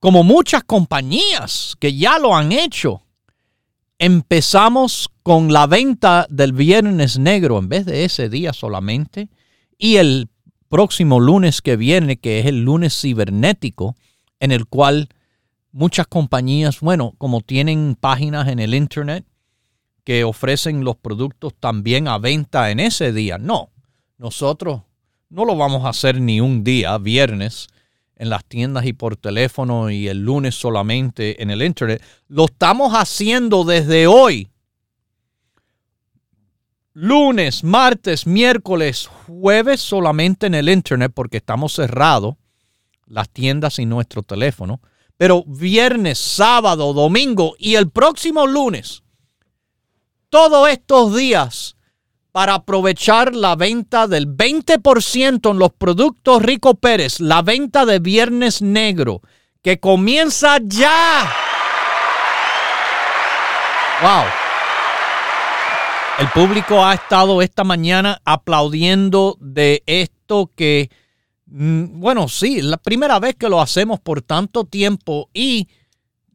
como 0.00 0.22
muchas 0.22 0.64
compañías 0.64 1.76
que 1.78 1.96
ya 1.96 2.18
lo 2.18 2.34
han 2.34 2.52
hecho, 2.52 3.02
empezamos 3.98 5.10
con 5.22 5.52
la 5.52 5.66
venta 5.66 6.26
del 6.28 6.52
Viernes 6.52 7.18
Negro 7.18 7.58
en 7.58 7.68
vez 7.68 7.86
de 7.86 8.04
ese 8.04 8.28
día 8.28 8.52
solamente 8.52 9.28
y 9.78 9.96
el 9.96 10.28
próximo 10.68 11.20
lunes 11.20 11.62
que 11.62 11.76
viene, 11.76 12.16
que 12.16 12.40
es 12.40 12.46
el 12.46 12.64
lunes 12.64 13.00
cibernético, 13.00 13.96
en 14.40 14.50
el 14.50 14.66
cual 14.66 15.08
muchas 15.72 16.06
compañías, 16.06 16.80
bueno, 16.80 17.14
como 17.18 17.40
tienen 17.40 17.96
páginas 17.98 18.48
en 18.48 18.58
el 18.58 18.74
Internet 18.74 19.24
que 20.04 20.24
ofrecen 20.24 20.84
los 20.84 20.96
productos 20.96 21.54
también 21.58 22.08
a 22.08 22.18
venta 22.18 22.70
en 22.70 22.80
ese 22.80 23.12
día. 23.12 23.38
No, 23.38 23.70
nosotros 24.18 24.82
no 25.28 25.44
lo 25.44 25.56
vamos 25.56 25.84
a 25.84 25.90
hacer 25.90 26.20
ni 26.20 26.40
un 26.40 26.64
día, 26.64 26.96
viernes, 26.98 27.68
en 28.16 28.30
las 28.30 28.44
tiendas 28.44 28.86
y 28.86 28.92
por 28.92 29.16
teléfono 29.16 29.90
y 29.90 30.08
el 30.08 30.20
lunes 30.20 30.54
solamente 30.54 31.42
en 31.42 31.50
el 31.50 31.62
Internet. 31.62 32.02
Lo 32.28 32.44
estamos 32.46 32.92
haciendo 32.92 33.64
desde 33.64 34.06
hoy 34.06 34.48
lunes, 36.94 37.64
martes, 37.64 38.26
miércoles, 38.26 39.08
jueves 39.26 39.80
solamente 39.80 40.46
en 40.46 40.54
el 40.54 40.68
internet 40.68 41.12
porque 41.14 41.38
estamos 41.38 41.74
cerrados, 41.74 42.36
las 43.06 43.28
tiendas 43.28 43.78
y 43.78 43.84
nuestro 43.84 44.22
teléfono. 44.22 44.80
Pero 45.16 45.44
viernes, 45.44 46.18
sábado, 46.18 46.92
domingo 46.92 47.54
y 47.58 47.74
el 47.74 47.90
próximo 47.90 48.46
lunes, 48.46 49.02
todos 50.28 50.68
estos 50.68 51.14
días 51.14 51.76
para 52.34 52.54
aprovechar 52.54 53.32
la 53.32 53.54
venta 53.54 54.08
del 54.08 54.26
20% 54.26 55.52
en 55.52 55.56
los 55.60 55.72
productos 55.72 56.42
Rico 56.42 56.74
Pérez, 56.74 57.20
la 57.20 57.42
venta 57.42 57.86
de 57.86 58.00
Viernes 58.00 58.60
Negro, 58.60 59.20
que 59.62 59.78
comienza 59.78 60.58
ya. 60.60 61.32
¡Wow! 64.02 64.24
El 66.18 66.28
público 66.30 66.84
ha 66.84 66.94
estado 66.94 67.40
esta 67.40 67.62
mañana 67.62 68.20
aplaudiendo 68.24 69.36
de 69.38 69.84
esto 69.86 70.50
que, 70.56 70.90
mm, 71.46 72.00
bueno, 72.00 72.26
sí, 72.26 72.62
la 72.62 72.78
primera 72.78 73.20
vez 73.20 73.36
que 73.36 73.48
lo 73.48 73.60
hacemos 73.60 74.00
por 74.00 74.22
tanto 74.22 74.64
tiempo 74.64 75.30
y 75.32 75.68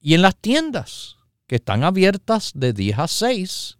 Y 0.00 0.14
en 0.14 0.22
las 0.22 0.36
tiendas, 0.36 1.16
que 1.46 1.56
están 1.56 1.84
abiertas 1.84 2.52
de 2.54 2.72
10 2.72 2.98
a 2.98 3.08
6. 3.08 3.78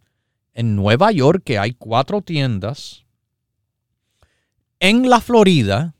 En 0.53 0.75
Nueva 0.75 1.11
York, 1.11 1.41
que 1.43 1.57
hay 1.59 1.73
cuatro 1.73 2.21
tiendas. 2.21 3.05
En 4.79 5.09
la 5.09 5.19
Florida 5.19 5.95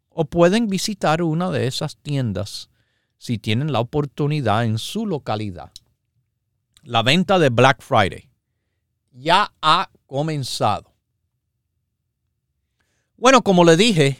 o 0.08 0.24
pueden 0.24 0.66
visitar 0.66 1.22
una 1.22 1.52
de 1.52 1.68
esas 1.68 1.98
tiendas 1.98 2.68
si 3.16 3.38
tienen 3.38 3.70
la 3.70 3.78
oportunidad 3.78 4.64
en 4.64 4.78
su 4.78 5.06
localidad. 5.06 5.70
La 6.82 7.04
venta 7.04 7.38
de 7.38 7.48
Black 7.48 7.80
Friday 7.80 8.28
ya 9.12 9.52
ha 9.62 9.88
comenzado. 10.08 10.92
Bueno, 13.16 13.42
como 13.42 13.62
le 13.62 13.76
dije 13.76 14.18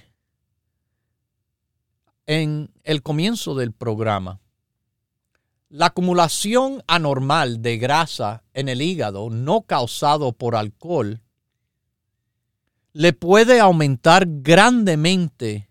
en 2.27 2.73
el 2.85 3.03
comienzo 3.03 3.57
del 3.57 3.73
programa, 3.73 4.39
la 5.71 5.87
acumulación 5.87 6.85
anormal 6.87 7.63
de 7.63 7.79
grasa 7.79 8.45
en 8.55 8.69
el 8.69 8.81
hígado 8.81 9.29
no 9.29 9.63
causado 9.63 10.31
por 10.31 10.55
alcohol 10.55 11.21
le 12.93 13.13
puede 13.13 13.61
aumentar 13.61 14.27
grandemente 14.27 15.69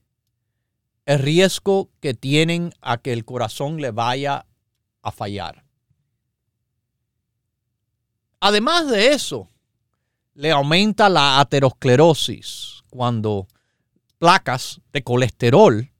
el 1.05 1.19
riesgo 1.19 1.89
que 1.99 2.13
tienen 2.13 2.73
a 2.81 2.97
que 2.97 3.13
el 3.13 3.25
corazón 3.25 3.77
le 3.81 3.91
vaya 3.91 4.45
a 5.01 5.11
fallar. 5.11 5.63
Además 8.39 8.89
de 8.89 9.13
eso, 9.13 9.49
le 10.33 10.51
aumenta 10.51 11.09
la 11.09 11.39
aterosclerosis 11.39 12.83
cuando 12.89 13.47
placas 14.17 14.81
de 14.91 15.03
colesterol 15.03 15.91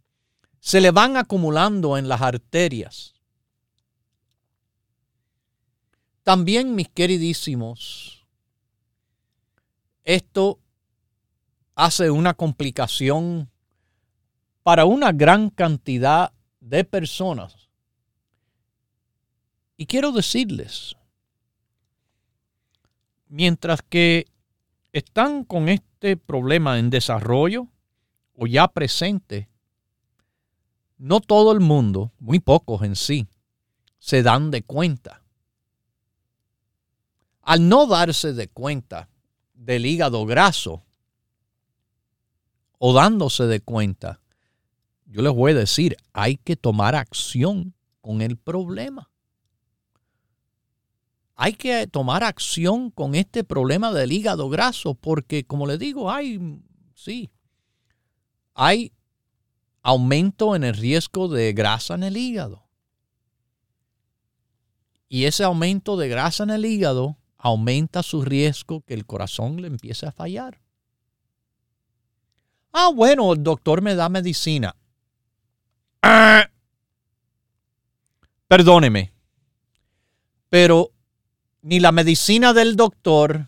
se 0.60 0.82
le 0.82 0.92
van 0.92 1.18
acumulando 1.18 1.98
en 1.98 2.08
las 2.08 2.22
arterias. 2.22 3.14
También, 6.24 6.76
mis 6.76 6.88
queridísimos, 6.90 8.28
esto 10.04 10.60
hace 11.82 12.12
una 12.12 12.36
complicación 12.36 13.50
para 14.62 14.86
una 14.86 15.12
gran 15.12 15.50
cantidad 15.50 16.32
de 16.60 16.84
personas. 16.84 17.70
Y 19.78 19.88
quiero 19.88 20.12
decirles, 20.12 20.96
mientras 23.30 23.82
que 23.82 24.28
están 24.94 25.44
con 25.44 25.70
este 25.70 26.18
problema 26.18 26.78
en 26.78 26.92
desarrollo 26.92 27.68
o 28.36 28.46
ya 28.46 28.68
presente, 28.68 29.50
no 31.00 31.20
todo 31.20 31.52
el 31.52 31.62
mundo, 31.62 32.12
muy 32.20 32.40
pocos 32.40 32.84
en 32.84 32.96
sí, 32.96 33.26
se 33.98 34.22
dan 34.22 34.52
de 34.52 34.62
cuenta. 34.62 35.24
Al 37.42 37.68
no 37.68 37.88
darse 37.88 38.34
de 38.34 38.50
cuenta 38.50 39.10
del 39.56 39.88
hígado 39.88 40.28
graso 40.28 40.84
o 42.84 42.94
dándose 42.94 43.44
de 43.44 43.62
cuenta, 43.62 44.22
yo 45.06 45.22
les 45.22 45.32
voy 45.32 45.52
a 45.52 45.56
decir, 45.56 45.98
hay 46.14 46.38
que 46.38 46.56
tomar 46.56 46.96
acción 46.96 47.76
con 48.02 48.24
el 48.24 48.38
problema. 48.38 49.12
Hay 51.36 51.54
que 51.54 51.86
tomar 51.86 52.24
acción 52.24 52.90
con 52.90 53.14
este 53.14 53.44
problema 53.44 53.94
del 53.94 54.12
hígado 54.12 54.50
graso 54.50 54.96
porque, 54.96 55.44
como 55.44 55.68
les 55.68 55.78
digo, 55.78 56.10
hay, 56.10 56.60
sí, 56.96 57.30
hay 58.56 58.92
aumento 59.84 60.56
en 60.56 60.64
el 60.64 60.74
riesgo 60.74 61.28
de 61.28 61.54
grasa 61.54 61.94
en 61.94 62.02
el 62.02 62.18
hígado. 62.18 62.68
Y 65.08 65.26
ese 65.26 65.44
aumento 65.44 65.98
de 65.98 66.10
grasa 66.10 66.46
en 66.46 66.50
el 66.50 66.66
hígado 66.66 67.20
aumenta 67.38 68.02
su 68.02 68.24
riesgo 68.24 68.82
que 68.82 68.96
el 68.96 69.06
corazón 69.06 69.62
le 69.62 69.68
empiece 69.68 70.08
a 70.08 70.12
fallar. 70.12 70.61
Ah, 72.74 72.90
bueno, 72.94 73.34
el 73.34 73.44
doctor 73.44 73.82
me 73.82 73.96
da 73.96 74.10
medicina. 74.10 74.76
Ah. 76.02 76.50
Perdóneme, 78.48 79.14
pero 80.50 80.92
ni 81.62 81.80
la 81.80 81.92
medicina 81.92 82.54
del 82.54 82.76
doctor, 82.76 83.48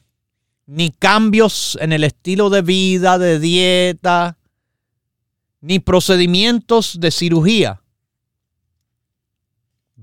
ni 0.66 0.92
cambios 0.92 1.78
en 1.82 1.92
el 1.92 2.04
estilo 2.04 2.50
de 2.50 2.62
vida, 2.62 3.18
de 3.18 3.40
dieta, 3.40 4.38
ni 5.60 5.80
procedimientos 5.80 7.00
de 7.00 7.12
cirugía 7.12 7.84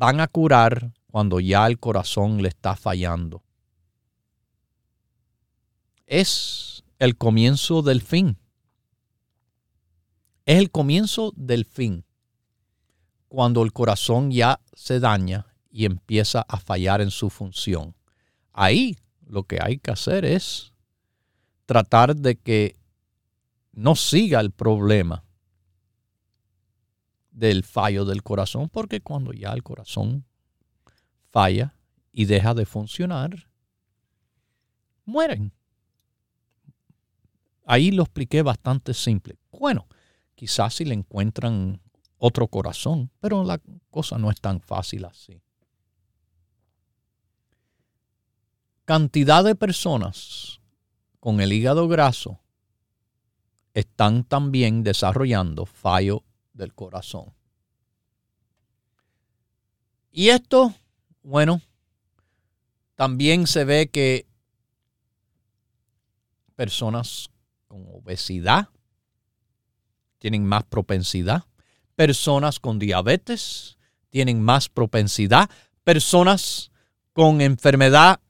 van 0.00 0.20
a 0.20 0.28
curar 0.28 0.92
cuando 1.10 1.40
ya 1.40 1.66
el 1.66 1.78
corazón 1.78 2.40
le 2.40 2.48
está 2.48 2.74
fallando. 2.74 3.42
Es 6.06 6.82
el 6.98 7.18
comienzo 7.18 7.82
del 7.82 8.00
fin. 8.00 8.38
Es 10.44 10.58
el 10.58 10.70
comienzo 10.70 11.32
del 11.36 11.64
fin. 11.64 12.04
Cuando 13.28 13.62
el 13.62 13.72
corazón 13.72 14.30
ya 14.30 14.60
se 14.72 14.98
daña 15.00 15.46
y 15.70 15.84
empieza 15.84 16.44
a 16.48 16.58
fallar 16.58 17.00
en 17.00 17.10
su 17.10 17.30
función. 17.30 17.94
Ahí 18.52 18.96
lo 19.26 19.44
que 19.44 19.58
hay 19.62 19.78
que 19.78 19.92
hacer 19.92 20.24
es 20.24 20.72
tratar 21.66 22.16
de 22.16 22.36
que 22.36 22.76
no 23.72 23.94
siga 23.94 24.40
el 24.40 24.50
problema 24.50 25.24
del 27.30 27.62
fallo 27.62 28.04
del 28.04 28.22
corazón, 28.22 28.68
porque 28.68 29.00
cuando 29.00 29.32
ya 29.32 29.52
el 29.52 29.62
corazón 29.62 30.24
falla 31.30 31.74
y 32.12 32.24
deja 32.24 32.54
de 32.54 32.66
funcionar, 32.66 33.48
mueren. 35.04 35.52
Ahí 37.64 37.92
lo 37.92 38.02
expliqué 38.02 38.42
bastante 38.42 38.92
simple. 38.92 39.38
Bueno, 39.52 39.86
quizás 40.40 40.76
si 40.76 40.86
le 40.86 40.94
encuentran 40.94 41.82
otro 42.16 42.48
corazón, 42.48 43.10
pero 43.20 43.44
la 43.44 43.60
cosa 43.90 44.16
no 44.16 44.30
es 44.30 44.40
tan 44.40 44.62
fácil 44.62 45.04
así. 45.04 45.42
cantidad 48.86 49.44
de 49.44 49.54
personas 49.54 50.60
con 51.20 51.42
el 51.42 51.52
hígado 51.52 51.86
graso 51.86 52.40
están 53.74 54.24
también 54.24 54.82
desarrollando 54.82 55.66
fallo 55.66 56.24
del 56.54 56.74
corazón. 56.74 57.32
Y 60.10 60.30
esto, 60.30 60.74
bueno, 61.22 61.60
también 62.96 63.46
se 63.46 63.64
ve 63.64 63.90
que 63.90 64.26
personas 66.56 67.30
con 67.68 67.86
obesidad 67.92 68.70
tienen 70.20 70.46
más 70.46 70.64
propensidad, 70.64 71.44
personas 71.96 72.60
con 72.60 72.78
diabetes 72.78 73.78
tienen 74.10 74.42
más 74.42 74.68
propensidad, 74.68 75.50
personas 75.82 76.70
con 77.12 77.40
enfermedad 77.40 78.20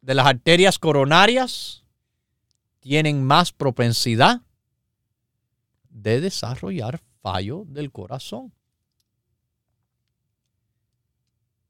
de 0.00 0.14
las 0.14 0.26
arterias 0.26 0.78
coronarias 0.78 1.84
tienen 2.80 3.24
más 3.24 3.52
propensidad 3.52 4.42
de 5.88 6.20
desarrollar 6.20 7.00
fallo 7.22 7.64
del 7.66 7.92
corazón. 7.92 8.52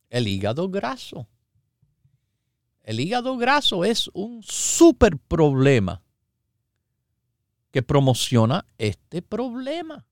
El 0.08 0.26
hígado 0.26 0.70
graso. 0.70 1.28
El 2.82 2.98
hígado 2.98 3.36
graso 3.36 3.84
es 3.84 4.08
un 4.14 4.42
super 4.42 5.18
problema 5.18 6.02
que 7.70 7.82
promociona 7.82 8.66
este 8.78 9.22
problema. 9.22 10.04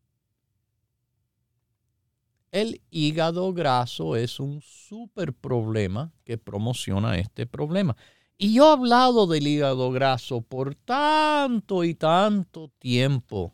El 2.50 2.80
hígado 2.90 3.52
graso 3.52 4.16
es 4.16 4.40
un 4.40 4.62
super 4.62 5.34
problema 5.34 6.12
que 6.24 6.38
promociona 6.38 7.18
este 7.18 7.46
problema. 7.46 7.96
Y 8.38 8.54
yo 8.54 8.68
he 8.68 8.72
hablado 8.72 9.26
del 9.26 9.46
hígado 9.46 9.90
graso 9.90 10.40
por 10.40 10.74
tanto 10.74 11.84
y 11.84 11.94
tanto 11.94 12.70
tiempo. 12.78 13.52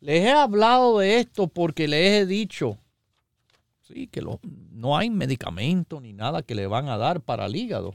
Les 0.00 0.24
he 0.24 0.30
hablado 0.30 0.98
de 0.98 1.18
esto 1.18 1.48
porque 1.48 1.88
les 1.88 2.22
he 2.22 2.26
dicho, 2.26 2.78
sí, 3.80 4.06
que 4.06 4.22
no 4.70 4.96
hay 4.96 5.10
medicamento 5.10 6.00
ni 6.00 6.12
nada 6.12 6.42
que 6.42 6.54
le 6.54 6.66
van 6.66 6.88
a 6.88 6.98
dar 6.98 7.20
para 7.20 7.46
el 7.46 7.56
hígado. 7.56 7.94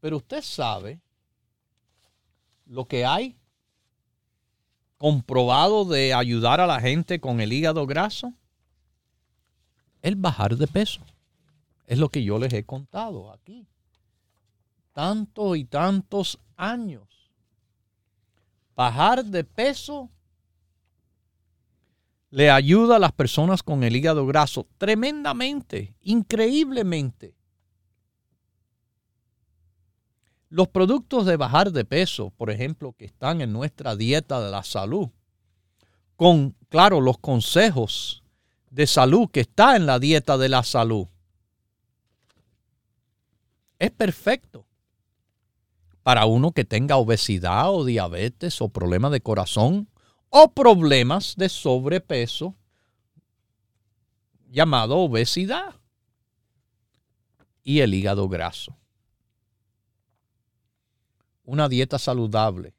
Pero 0.00 0.18
usted 0.18 0.40
sabe 0.40 1.00
lo 2.66 2.86
que 2.86 3.06
hay 3.06 3.36
comprobado 4.98 5.84
de 5.84 6.14
ayudar 6.14 6.60
a 6.60 6.66
la 6.66 6.80
gente 6.80 7.20
con 7.20 7.40
el 7.40 7.52
hígado 7.52 7.86
graso. 7.86 8.32
El 10.02 10.16
bajar 10.16 10.56
de 10.56 10.66
peso. 10.66 11.00
Es 11.86 11.98
lo 11.98 12.08
que 12.08 12.24
yo 12.24 12.38
les 12.38 12.52
he 12.52 12.64
contado 12.64 13.32
aquí. 13.32 13.66
Tantos 14.92 15.56
y 15.56 15.64
tantos 15.64 16.38
años. 16.56 17.30
Bajar 18.74 19.24
de 19.24 19.44
peso 19.44 20.10
le 22.30 22.50
ayuda 22.50 22.96
a 22.96 22.98
las 22.98 23.12
personas 23.12 23.62
con 23.62 23.84
el 23.84 23.96
hígado 23.96 24.26
graso 24.26 24.66
tremendamente, 24.78 25.94
increíblemente. 26.02 27.35
Los 30.48 30.68
productos 30.68 31.26
de 31.26 31.36
bajar 31.36 31.72
de 31.72 31.84
peso, 31.84 32.30
por 32.30 32.50
ejemplo, 32.50 32.92
que 32.92 33.04
están 33.04 33.40
en 33.40 33.52
nuestra 33.52 33.96
dieta 33.96 34.40
de 34.40 34.50
la 34.50 34.62
salud, 34.62 35.08
con, 36.16 36.54
claro, 36.68 37.00
los 37.00 37.18
consejos 37.18 38.22
de 38.70 38.86
salud 38.86 39.28
que 39.30 39.40
está 39.40 39.76
en 39.76 39.86
la 39.86 39.98
dieta 39.98 40.38
de 40.38 40.48
la 40.48 40.62
salud, 40.62 41.08
es 43.78 43.90
perfecto 43.90 44.66
para 46.02 46.24
uno 46.26 46.52
que 46.52 46.64
tenga 46.64 46.96
obesidad 46.96 47.70
o 47.70 47.84
diabetes 47.84 48.62
o 48.62 48.68
problemas 48.68 49.10
de 49.10 49.20
corazón 49.20 49.88
o 50.30 50.52
problemas 50.52 51.34
de 51.36 51.48
sobrepeso 51.48 52.54
llamado 54.48 54.98
obesidad 54.98 55.74
y 57.62 57.80
el 57.80 57.92
hígado 57.92 58.28
graso. 58.28 58.76
Una 61.46 61.68
dieta 61.68 61.98
saludable 61.98 62.74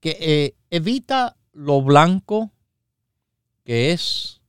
que 0.00 0.16
eh, 0.20 0.56
evita 0.70 1.36
lo 1.52 1.82
blanco 1.82 2.52
que 3.64 3.92
es 3.92 4.40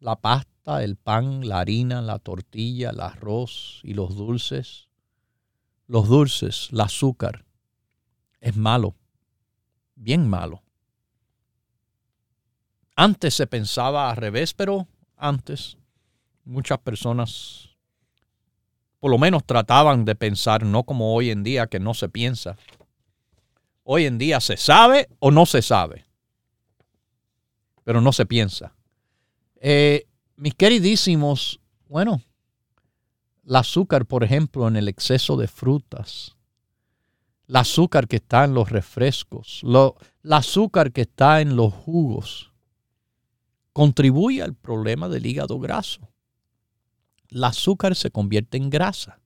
la 0.00 0.16
pasta, 0.16 0.84
el 0.84 0.96
pan, 0.96 1.48
la 1.48 1.60
harina, 1.60 2.02
la 2.02 2.18
tortilla, 2.18 2.90
el 2.90 3.00
arroz 3.00 3.80
y 3.82 3.94
los 3.94 4.14
dulces. 4.14 4.88
Los 5.86 6.08
dulces, 6.08 6.68
el 6.72 6.80
azúcar, 6.80 7.46
es 8.40 8.56
malo, 8.56 8.96
bien 9.94 10.28
malo. 10.28 10.62
Antes 12.96 13.34
se 13.34 13.46
pensaba 13.46 14.10
al 14.10 14.16
revés, 14.16 14.52
pero 14.52 14.88
antes 15.16 15.78
muchas 16.44 16.78
personas 16.80 17.76
por 18.98 19.10
lo 19.10 19.18
menos 19.18 19.44
trataban 19.44 20.04
de 20.04 20.16
pensar, 20.16 20.64
no 20.64 20.82
como 20.82 21.14
hoy 21.14 21.30
en 21.30 21.44
día 21.44 21.66
que 21.66 21.78
no 21.78 21.94
se 21.94 22.08
piensa. 22.08 22.56
Hoy 23.88 24.04
en 24.04 24.18
día 24.18 24.40
se 24.40 24.56
sabe 24.56 25.08
o 25.20 25.30
no 25.30 25.46
se 25.46 25.62
sabe, 25.62 26.06
pero 27.84 28.00
no 28.00 28.12
se 28.12 28.26
piensa. 28.26 28.74
Eh, 29.60 30.08
mis 30.34 30.54
queridísimos, 30.54 31.60
bueno, 31.88 32.20
el 33.46 33.54
azúcar, 33.54 34.04
por 34.04 34.24
ejemplo, 34.24 34.66
en 34.66 34.74
el 34.74 34.88
exceso 34.88 35.36
de 35.36 35.46
frutas, 35.46 36.34
el 37.46 37.54
azúcar 37.54 38.08
que 38.08 38.16
está 38.16 38.42
en 38.42 38.54
los 38.54 38.70
refrescos, 38.70 39.60
lo, 39.62 39.94
el 40.24 40.32
azúcar 40.32 40.90
que 40.90 41.02
está 41.02 41.40
en 41.40 41.54
los 41.54 41.72
jugos, 41.72 42.52
contribuye 43.72 44.42
al 44.42 44.56
problema 44.56 45.08
del 45.08 45.26
hígado 45.26 45.60
graso. 45.60 46.10
El 47.28 47.44
azúcar 47.44 47.94
se 47.94 48.10
convierte 48.10 48.56
en 48.56 48.68
grasa. 48.68 49.20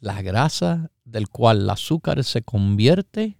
La 0.00 0.22
grasa 0.22 0.90
del 1.04 1.28
cual 1.28 1.60
el 1.60 1.70
azúcar 1.70 2.24
se 2.24 2.42
convierte 2.42 3.38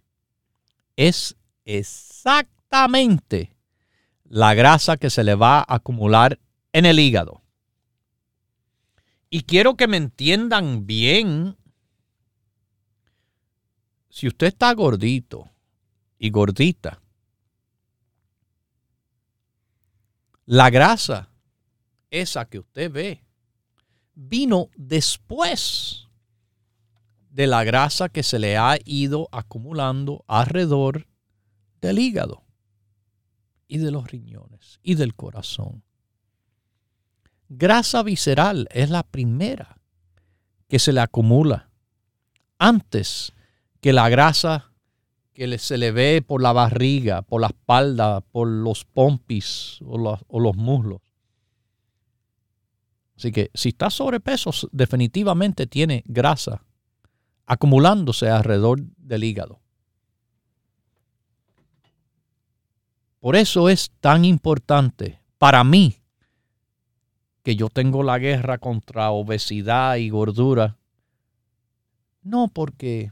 es 0.96 1.36
exactamente 1.64 3.56
la 4.24 4.54
grasa 4.54 4.96
que 4.96 5.10
se 5.10 5.24
le 5.24 5.34
va 5.34 5.58
a 5.58 5.74
acumular 5.74 6.38
en 6.72 6.86
el 6.86 7.00
hígado. 7.00 7.42
Y 9.28 9.42
quiero 9.42 9.76
que 9.76 9.88
me 9.88 9.96
entiendan 9.96 10.86
bien. 10.86 11.56
Si 14.08 14.28
usted 14.28 14.48
está 14.48 14.72
gordito 14.74 15.48
y 16.18 16.30
gordita, 16.30 17.00
La 20.50 20.68
grasa, 20.68 21.30
esa 22.10 22.44
que 22.44 22.58
usted 22.58 22.90
ve, 22.90 23.22
vino 24.16 24.68
después 24.74 26.08
de 27.30 27.46
la 27.46 27.64
grasa 27.64 28.08
que 28.08 28.22
se 28.22 28.38
le 28.38 28.56
ha 28.56 28.76
ido 28.84 29.28
acumulando 29.32 30.24
alrededor 30.26 31.06
del 31.80 31.98
hígado 31.98 32.44
y 33.68 33.78
de 33.78 33.90
los 33.90 34.10
riñones 34.10 34.80
y 34.82 34.96
del 34.96 35.14
corazón. 35.14 35.84
Grasa 37.48 38.02
visceral 38.02 38.68
es 38.72 38.90
la 38.90 39.04
primera 39.04 39.80
que 40.68 40.78
se 40.78 40.92
le 40.92 41.00
acumula 41.00 41.70
antes 42.58 43.32
que 43.80 43.92
la 43.92 44.08
grasa 44.08 44.72
que 45.32 45.58
se 45.58 45.78
le 45.78 45.90
ve 45.92 46.22
por 46.22 46.42
la 46.42 46.52
barriga, 46.52 47.22
por 47.22 47.40
la 47.40 47.46
espalda, 47.46 48.20
por 48.20 48.46
los 48.46 48.84
pompis 48.84 49.78
o 49.86 49.96
los, 49.96 50.56
muslos. 50.56 51.00
Así 53.16 53.32
que 53.32 53.50
si 53.54 53.70
está 53.70 53.88
sobrepeso, 53.88 54.50
definitivamente 54.72 55.66
tiene 55.66 56.02
grasa 56.06 56.64
acumulándose 57.50 58.28
alrededor 58.28 58.80
del 58.96 59.24
hígado. 59.24 59.58
Por 63.18 63.34
eso 63.34 63.68
es 63.68 63.90
tan 63.98 64.24
importante 64.24 65.20
para 65.36 65.64
mí 65.64 65.96
que 67.42 67.56
yo 67.56 67.68
tengo 67.68 68.04
la 68.04 68.20
guerra 68.20 68.58
contra 68.58 69.10
obesidad 69.10 69.96
y 69.96 70.10
gordura. 70.10 70.78
No 72.22 72.46
porque 72.46 73.10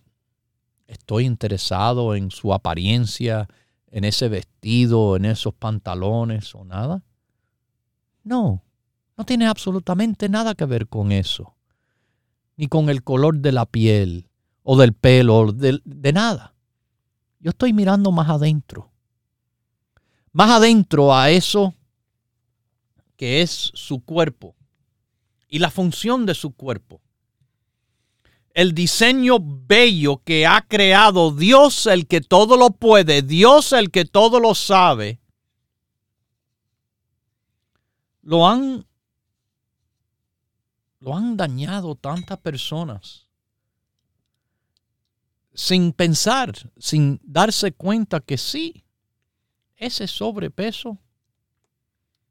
estoy 0.86 1.24
interesado 1.24 2.14
en 2.14 2.30
su 2.30 2.55
apariencia, 2.55 3.49
en 3.89 4.05
ese 4.05 4.28
vestido, 4.28 5.16
en 5.16 5.24
esos 5.24 5.53
pantalones 5.53 6.55
o 6.55 6.64
nada. 6.64 7.03
No, 8.22 8.62
no 9.16 9.24
tiene 9.24 9.49
absolutamente 9.49 10.28
nada 10.28 10.55
que 10.55 10.64
ver 10.64 10.86
con 10.86 11.11
eso, 11.11 11.57
ni 12.57 12.68
con 12.68 12.89
el 12.89 13.03
color 13.03 13.39
de 13.39 13.51
la 13.51 13.66
piel 13.66 14.28
o 14.71 14.77
del 14.77 14.93
pelo, 14.93 15.51
de, 15.51 15.81
de 15.83 16.12
nada. 16.12 16.55
Yo 17.41 17.49
estoy 17.53 17.73
mirando 17.73 18.12
más 18.12 18.29
adentro, 18.29 18.93
más 20.31 20.51
adentro 20.51 21.14
a 21.14 21.31
eso 21.31 21.73
que 23.16 23.41
es 23.41 23.71
su 23.73 24.05
cuerpo 24.05 24.55
y 25.49 25.59
la 25.59 25.71
función 25.71 26.27
de 26.27 26.35
su 26.35 26.51
cuerpo. 26.51 27.01
El 28.53 28.75
diseño 28.75 29.39
bello 29.41 30.21
que 30.23 30.47
ha 30.47 30.61
creado 30.61 31.31
Dios 31.31 31.87
el 31.87 32.07
que 32.07 32.21
todo 32.21 32.59
lo 32.59 32.69
puede, 32.69 33.23
Dios 33.23 33.73
el 33.73 33.91
que 33.91 34.05
todo 34.05 34.39
lo 34.39 34.55
sabe, 34.55 35.19
lo 38.21 38.47
han, 38.47 38.87
lo 41.01 41.16
han 41.16 41.39
dañado 41.39 41.95
tantas 41.95 42.37
personas 42.41 43.28
sin 45.59 45.93
pensar, 45.93 46.53
sin 46.77 47.21
darse 47.25 47.73
cuenta 47.73 48.21
que 48.21 48.39
sí, 48.39 48.85
ese 49.75 50.07
sobrepeso, 50.07 50.99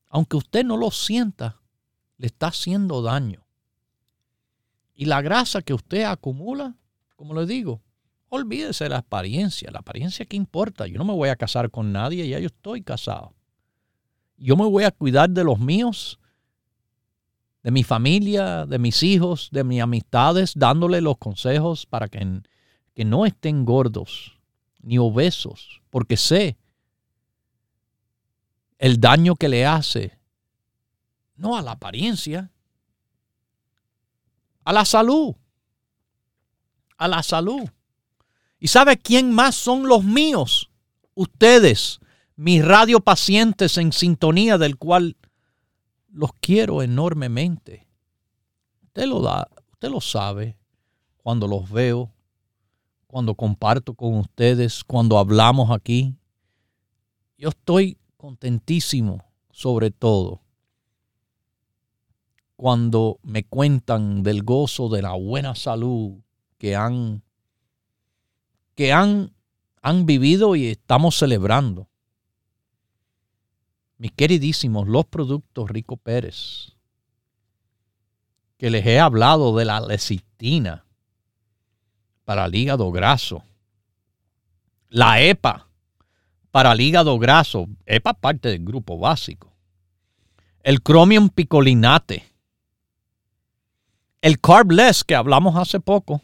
aunque 0.07 0.37
usted 0.37 0.63
no 0.63 0.77
lo 0.77 0.91
sienta, 0.91 1.59
le 2.17 2.27
está 2.27 2.47
haciendo 2.47 3.01
daño. 3.01 3.45
Y 4.95 5.05
la 5.05 5.21
grasa 5.21 5.61
que 5.61 5.73
usted 5.73 6.03
acumula, 6.03 6.77
como 7.17 7.33
le 7.33 7.45
digo, 7.45 7.81
olvídese 8.29 8.85
de 8.85 8.91
la 8.91 8.99
apariencia. 8.99 9.71
La 9.71 9.79
apariencia 9.79 10.25
que 10.25 10.37
importa. 10.37 10.87
Yo 10.87 10.97
no 10.97 11.03
me 11.03 11.13
voy 11.13 11.27
a 11.27 11.35
casar 11.35 11.69
con 11.69 11.91
nadie, 11.91 12.29
ya 12.29 12.39
yo 12.39 12.47
estoy 12.47 12.81
casado. 12.81 13.33
Yo 14.37 14.55
me 14.55 14.65
voy 14.65 14.85
a 14.85 14.91
cuidar 14.91 15.29
de 15.29 15.43
los 15.43 15.59
míos, 15.59 16.17
de 17.61 17.71
mi 17.71 17.83
familia, 17.83 18.65
de 18.65 18.79
mis 18.79 19.03
hijos, 19.03 19.49
de 19.51 19.65
mis 19.65 19.81
amistades, 19.81 20.53
dándole 20.55 21.01
los 21.01 21.17
consejos 21.17 21.85
para 21.85 22.07
que, 22.07 22.21
que 22.97 23.05
no 23.05 23.27
estén 23.27 23.63
gordos 23.63 24.39
ni 24.79 24.97
obesos, 24.97 25.83
porque 25.91 26.17
sé 26.17 26.57
el 28.79 28.99
daño 28.99 29.35
que 29.35 29.49
le 29.49 29.67
hace, 29.67 30.17
no 31.35 31.55
a 31.55 31.61
la 31.61 31.73
apariencia, 31.73 32.51
a 34.63 34.73
la 34.73 34.83
salud. 34.83 35.35
A 36.97 37.07
la 37.07 37.21
salud. 37.21 37.69
¿Y 38.57 38.69
sabe 38.69 38.97
quién 38.97 39.31
más 39.31 39.53
son 39.53 39.87
los 39.87 40.03
míos? 40.03 40.71
Ustedes, 41.13 41.99
mis 42.35 42.65
radiopacientes 42.65 43.77
en 43.77 43.93
sintonía 43.93 44.57
del 44.57 44.75
cual 44.75 45.17
los 46.09 46.31
quiero 46.41 46.81
enormemente. 46.81 47.87
Usted 48.85 49.05
lo 49.05 49.21
da, 49.21 49.47
usted 49.71 49.91
lo 49.91 50.01
sabe 50.01 50.57
cuando 51.17 51.47
los 51.47 51.69
veo 51.69 52.11
cuando 53.17 53.33
comparto 53.33 53.95
con 53.95 54.13
ustedes, 54.13 54.83
cuando 54.83 55.17
hablamos 55.17 55.71
aquí. 55.71 56.15
Yo 57.35 57.49
estoy 57.49 57.97
contentísimo 58.15 59.25
sobre 59.49 59.89
todo 59.89 60.43
cuando 62.55 63.17
me 63.23 63.43
cuentan 63.43 64.21
del 64.21 64.43
gozo 64.43 64.87
de 64.89 65.01
la 65.01 65.13
buena 65.13 65.55
salud 65.55 66.19
que 66.59 66.75
han 66.75 67.23
que 68.75 68.93
han, 68.93 69.33
han 69.81 70.05
vivido 70.05 70.55
y 70.55 70.67
estamos 70.67 71.17
celebrando. 71.17 71.87
Mis 73.97 74.11
queridísimos, 74.11 74.87
los 74.87 75.05
productos 75.05 75.71
Rico 75.71 75.97
Pérez, 75.97 76.75
que 78.57 78.69
les 78.69 78.85
he 78.85 78.99
hablado 78.99 79.57
de 79.57 79.65
la 79.65 79.81
lecitina 79.81 80.86
para 82.27 82.43
el 82.43 82.55
hígado 82.55 82.91
graso, 82.91 83.41
la 84.89 85.21
EPA 85.21 85.69
para 86.51 86.73
el 86.73 86.81
hígado 86.81 87.17
graso, 87.17 87.69
EPA 87.85 88.15
parte 88.15 88.49
del 88.49 88.65
grupo 88.65 88.99
básico, 88.99 89.55
el 90.61 90.79
Chromium 90.83 91.29
picolinate, 91.29 92.25
el 94.19 94.41
Carbless 94.41 95.05
que 95.05 95.15
hablamos 95.15 95.55
hace 95.55 95.79
poco, 95.79 96.21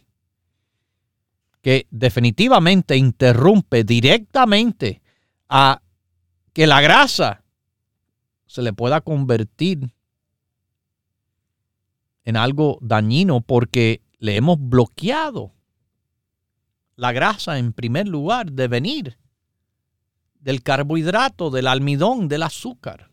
que 1.61 1.87
definitivamente 1.89 2.97
interrumpe 2.97 3.85
directamente 3.85 5.01
a 5.47 5.81
que 6.51 6.67
la 6.67 6.81
grasa 6.81 7.45
se 8.45 8.61
le 8.61 8.73
pueda 8.73 8.99
convertir 8.99 9.89
en 12.25 12.35
algo 12.35 12.77
dañino 12.81 13.39
porque 13.39 14.01
le 14.19 14.35
hemos 14.35 14.57
bloqueado 14.59 15.53
la 16.95 17.11
grasa 17.11 17.57
en 17.57 17.73
primer 17.73 18.07
lugar 18.07 18.51
de 18.51 18.67
venir 18.67 19.17
del 20.39 20.61
carbohidrato, 20.61 21.49
del 21.49 21.67
almidón, 21.67 22.27
del 22.27 22.43
azúcar. 22.43 23.09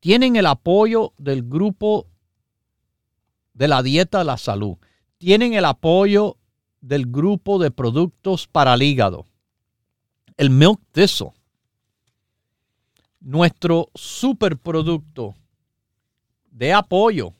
Tienen 0.00 0.36
el 0.36 0.46
apoyo 0.46 1.14
del 1.16 1.42
grupo 1.42 2.08
de 3.54 3.68
la 3.68 3.82
dieta 3.82 4.18
de 4.18 4.24
la 4.24 4.36
salud. 4.36 4.76
Tienen 5.18 5.54
el 5.54 5.64
apoyo 5.64 6.36
del 6.80 7.06
grupo 7.06 7.58
de 7.58 7.70
productos 7.70 8.46
para 8.46 8.74
el 8.74 8.82
hígado, 8.82 9.24
el 10.36 10.50
Milk 10.50 10.80
Thistle, 10.92 11.32
nuestro 13.20 13.90
superproducto 13.94 15.34
de 16.50 16.74
apoyo, 16.74 17.32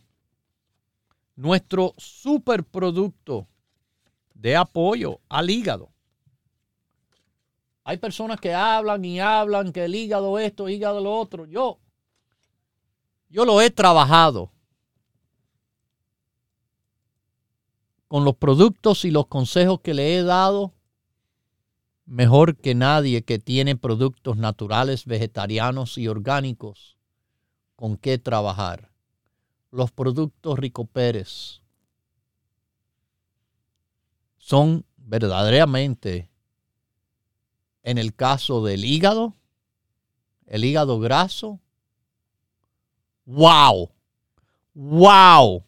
nuestro 1.37 1.95
superproducto 1.97 3.47
de 4.35 4.57
apoyo 4.57 5.20
al 5.28 5.51
hígado. 5.51 5.91
Hay 7.85 7.99
personas 7.99 8.41
que 8.41 8.55
hablan 8.55 9.05
y 9.05 9.20
hablan 9.20 9.72
que 9.72 9.85
el 9.85 9.95
hígado 9.95 10.39
esto, 10.39 10.68
hígado 10.68 11.01
lo 11.01 11.14
otro. 11.18 11.47
Yo, 11.47 11.78
yo 13.28 13.45
lo 13.45 13.61
he 13.61 13.70
trabajado. 13.70 14.55
con 18.14 18.24
los 18.24 18.37
productos 18.37 19.05
y 19.05 19.11
los 19.11 19.26
consejos 19.26 19.80
que 19.80 19.93
le 19.93 20.16
he 20.16 20.22
dado, 20.22 20.72
mejor 22.07 22.57
que 22.57 22.76
nadie 22.76 23.22
que 23.22 23.41
tiene 23.41 23.74
productos 23.74 24.37
naturales, 24.37 25.05
vegetarianos 25.05 25.99
y 25.99 26.07
orgánicos 26.07 26.97
con 27.74 27.97
qué 27.97 28.18
trabajar. 28.18 28.93
Los 29.75 29.91
productos 29.91 30.59
Rico 30.59 30.85
Pérez 30.85 31.61
son 34.37 34.85
verdaderamente, 34.97 36.31
en 37.83 37.99
el 37.99 38.14
caso 38.14 38.64
del 38.64 38.85
hígado, 38.85 39.35
el 40.47 40.64
hígado 40.64 41.01
graso, 41.01 41.61
wow, 43.27 43.91
wow 44.75 45.64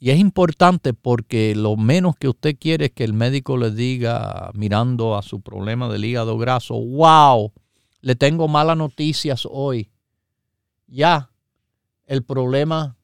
y 0.00 0.10
es 0.10 0.18
importante 0.18 0.94
porque 0.94 1.54
lo 1.56 1.76
menos 1.76 2.14
que 2.16 2.28
usted 2.28 2.56
quiere 2.58 2.86
es 2.86 2.92
que 2.92 3.02
el 3.02 3.12
médico 3.12 3.56
le 3.56 3.72
diga, 3.72 4.50
mirando 4.54 5.16
a 5.16 5.22
su 5.22 5.40
problema 5.40 5.88
del 5.88 6.04
hígado 6.04 6.38
graso, 6.38 6.74
wow, 6.74 7.52
le 8.00 8.14
tengo 8.14 8.46
malas 8.46 8.76
noticias 8.76 9.46
hoy. 9.50 9.90
Ya, 10.88 11.30
el 12.06 12.24
problema 12.24 12.96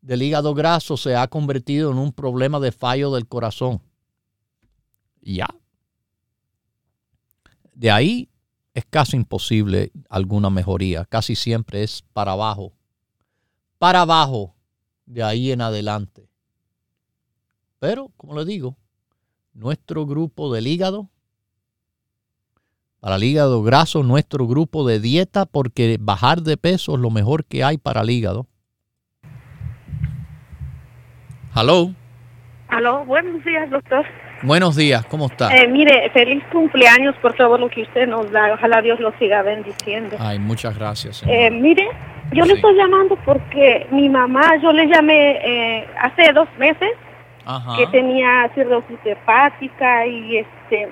del 0.00 0.22
hígado 0.22 0.54
graso 0.54 0.96
se 0.96 1.14
ha 1.14 1.28
convertido 1.28 1.92
en 1.92 1.98
un 1.98 2.12
problema 2.12 2.58
de 2.58 2.72
fallo 2.72 3.12
del 3.12 3.28
corazón. 3.28 3.82
Ya. 5.20 5.46
De 7.74 7.90
ahí 7.90 8.30
es 8.74 8.84
casi 8.88 9.16
imposible 9.16 9.92
alguna 10.08 10.50
mejoría. 10.50 11.04
Casi 11.04 11.36
siempre 11.36 11.82
es 11.82 12.02
para 12.12 12.32
abajo. 12.32 12.72
Para 13.78 14.00
abajo 14.00 14.54
de 15.04 15.22
ahí 15.22 15.52
en 15.52 15.60
adelante. 15.60 16.28
Pero, 17.78 18.10
como 18.16 18.36
le 18.38 18.44
digo, 18.44 18.76
nuestro 19.52 20.06
grupo 20.06 20.52
del 20.52 20.66
hígado, 20.66 21.10
para 23.02 23.16
el 23.16 23.24
hígado 23.24 23.64
graso, 23.64 24.04
nuestro 24.04 24.46
grupo 24.46 24.86
de 24.86 25.00
dieta, 25.00 25.44
porque 25.44 25.96
bajar 25.98 26.42
de 26.42 26.56
peso 26.56 26.94
es 26.94 27.00
lo 27.00 27.10
mejor 27.10 27.44
que 27.44 27.64
hay 27.64 27.76
para 27.76 28.02
el 28.02 28.10
hígado. 28.10 28.46
Hello. 31.52 31.90
Aló, 32.68 33.04
buenos 33.04 33.44
días, 33.44 33.68
doctor. 33.70 34.06
Buenos 34.44 34.76
días, 34.76 35.04
¿cómo 35.06 35.26
está? 35.26 35.52
Eh, 35.52 35.66
mire, 35.66 36.10
feliz 36.10 36.44
cumpleaños 36.52 37.16
por 37.16 37.34
todo 37.34 37.58
lo 37.58 37.68
que 37.70 37.82
usted 37.82 38.06
nos 38.06 38.30
da. 38.30 38.54
Ojalá 38.54 38.80
Dios 38.80 39.00
lo 39.00 39.12
siga 39.18 39.42
bendiciendo. 39.42 40.16
Ay, 40.20 40.38
muchas 40.38 40.78
gracias. 40.78 41.24
Eh, 41.26 41.50
mire, 41.50 41.88
yo 42.32 42.44
le 42.44 42.52
estoy 42.52 42.76
llamando 42.76 43.18
porque 43.24 43.84
mi 43.90 44.08
mamá, 44.08 44.58
yo 44.62 44.72
le 44.72 44.86
llamé 44.86 45.40
eh, 45.44 45.88
hace 46.00 46.32
dos 46.32 46.48
meses 46.56 46.90
que 47.76 47.86
tenía 47.88 48.48
cirrosis 48.54 48.98
hepática 49.04 50.06
y 50.06 50.36
este 50.36 50.88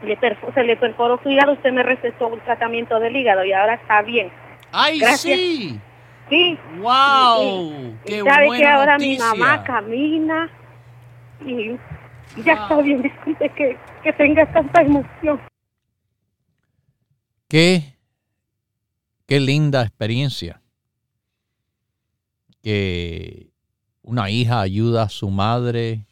se 0.00 0.64
le 0.64 0.76
perforó 0.76 1.20
su 1.22 1.30
hígado. 1.30 1.52
Usted 1.52 1.72
me 1.72 1.82
recetó 1.82 2.28
un 2.28 2.40
tratamiento 2.40 2.98
del 3.00 3.16
hígado 3.16 3.44
y 3.44 3.52
ahora 3.52 3.74
está 3.74 4.02
bien. 4.02 4.30
¡Ay, 4.72 5.00
sí! 5.16 5.80
Sí. 6.28 6.58
¡Wow! 6.78 7.96
¡Qué 8.04 8.22
sabe 8.22 8.48
que 8.56 8.66
ahora 8.66 8.98
mi 8.98 9.16
mamá 9.16 9.62
camina 9.64 10.50
y 11.44 11.76
ya 12.42 12.52
está 12.52 12.80
bien. 12.80 13.02
Disculpe 13.02 13.48
que, 13.50 13.78
que 14.02 14.12
tenga 14.12 14.50
tanta 14.52 14.82
emoción. 14.82 15.40
Qué, 17.48 17.96
qué 19.26 19.40
linda 19.40 19.82
experiencia 19.82 20.60
que 22.62 23.50
una 24.02 24.30
hija 24.30 24.60
ayuda 24.60 25.04
a 25.04 25.08
su 25.08 25.30
madre. 25.30 26.06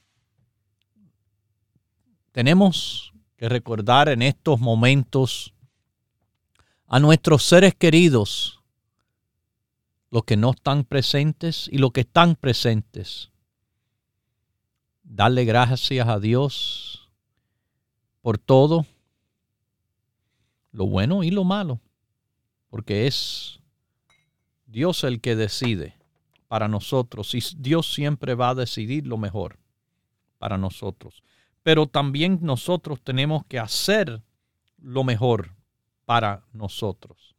Tenemos 2.32 3.12
que 3.36 3.48
recordar 3.48 4.08
en 4.08 4.22
estos 4.22 4.60
momentos 4.60 5.52
a 6.86 6.98
nuestros 6.98 7.42
seres 7.42 7.74
queridos, 7.74 8.60
los 10.10 10.24
que 10.24 10.36
no 10.36 10.50
están 10.50 10.84
presentes 10.84 11.68
y 11.70 11.78
los 11.78 11.92
que 11.92 12.00
están 12.02 12.36
presentes. 12.36 13.30
Darle 15.02 15.44
gracias 15.44 16.08
a 16.08 16.18
Dios 16.18 17.10
por 18.22 18.38
todo, 18.38 18.86
lo 20.72 20.86
bueno 20.86 21.22
y 21.22 21.30
lo 21.30 21.44
malo, 21.44 21.80
porque 22.70 23.06
es 23.06 23.60
Dios 24.66 25.04
el 25.04 25.20
que 25.20 25.36
decide 25.36 25.94
para 26.48 26.68
nosotros 26.68 27.34
y 27.34 27.42
Dios 27.56 27.92
siempre 27.92 28.34
va 28.34 28.50
a 28.50 28.54
decidir 28.54 29.06
lo 29.06 29.16
mejor 29.16 29.58
para 30.38 30.58
nosotros. 30.58 31.22
Pero 31.66 31.88
también 31.88 32.38
nosotros 32.42 33.00
tenemos 33.02 33.44
que 33.46 33.58
hacer 33.58 34.22
lo 34.78 35.02
mejor 35.02 35.56
para 36.04 36.44
nosotros. 36.52 37.34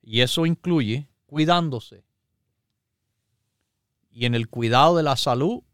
Y 0.00 0.20
eso 0.20 0.46
incluye 0.46 1.08
cuidándose. 1.26 2.04
Y 4.12 4.26
en 4.26 4.36
el 4.36 4.48
cuidado 4.48 4.96
de 4.96 5.02
la 5.02 5.16
salud, 5.16 5.64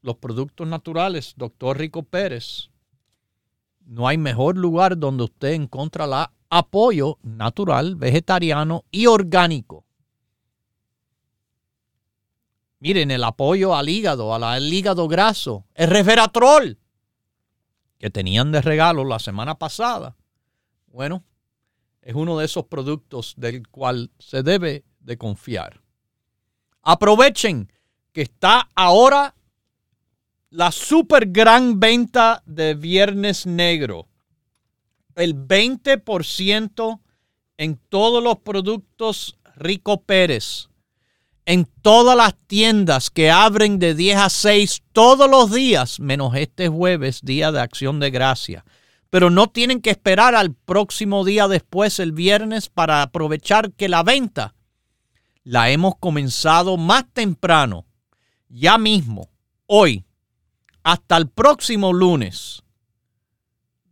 los 0.00 0.16
productos 0.16 0.66
naturales, 0.66 1.34
doctor 1.36 1.76
Rico 1.76 2.04
Pérez, 2.04 2.70
no 3.84 4.08
hay 4.08 4.16
mejor 4.16 4.56
lugar 4.56 4.96
donde 4.96 5.24
usted 5.24 5.52
encontrará 5.52 6.32
apoyo 6.48 7.18
natural, 7.22 7.96
vegetariano 7.96 8.86
y 8.90 9.08
orgánico 9.08 9.84
Miren, 12.82 13.12
el 13.12 13.22
apoyo 13.22 13.76
al 13.76 13.88
hígado, 13.88 14.34
al 14.34 14.72
hígado 14.72 15.06
graso, 15.06 15.64
el 15.72 15.88
resveratrol 15.88 16.80
que 17.96 18.10
tenían 18.10 18.50
de 18.50 18.60
regalo 18.60 19.04
la 19.04 19.20
semana 19.20 19.56
pasada. 19.56 20.16
Bueno, 20.88 21.22
es 22.00 22.16
uno 22.16 22.36
de 22.36 22.44
esos 22.44 22.64
productos 22.64 23.34
del 23.36 23.68
cual 23.68 24.10
se 24.18 24.42
debe 24.42 24.84
de 24.98 25.16
confiar. 25.16 25.80
Aprovechen 26.82 27.72
que 28.10 28.22
está 28.22 28.68
ahora 28.74 29.36
la 30.50 30.72
super 30.72 31.26
gran 31.26 31.78
venta 31.78 32.42
de 32.46 32.74
Viernes 32.74 33.46
Negro. 33.46 34.08
El 35.14 35.36
20% 35.36 37.00
en 37.58 37.76
todos 37.88 38.24
los 38.24 38.40
productos 38.40 39.38
Rico 39.54 40.02
Pérez. 40.02 40.71
En 41.52 41.66
todas 41.82 42.16
las 42.16 42.34
tiendas 42.46 43.10
que 43.10 43.30
abren 43.30 43.78
de 43.78 43.94
10 43.94 44.16
a 44.16 44.30
6 44.30 44.84
todos 44.94 45.30
los 45.30 45.52
días, 45.52 46.00
menos 46.00 46.34
este 46.34 46.68
jueves, 46.68 47.20
día 47.22 47.52
de 47.52 47.60
acción 47.60 48.00
de 48.00 48.10
gracia. 48.10 48.64
Pero 49.10 49.28
no 49.28 49.50
tienen 49.50 49.82
que 49.82 49.90
esperar 49.90 50.34
al 50.34 50.54
próximo 50.54 51.26
día 51.26 51.48
después, 51.48 51.98
el 51.98 52.12
viernes, 52.12 52.70
para 52.70 53.02
aprovechar 53.02 53.70
que 53.72 53.90
la 53.90 54.02
venta 54.02 54.54
la 55.44 55.68
hemos 55.68 55.96
comenzado 55.98 56.78
más 56.78 57.04
temprano, 57.12 57.84
ya 58.48 58.78
mismo, 58.78 59.28
hoy, 59.66 60.06
hasta 60.82 61.18
el 61.18 61.28
próximo 61.28 61.92
lunes. 61.92 62.62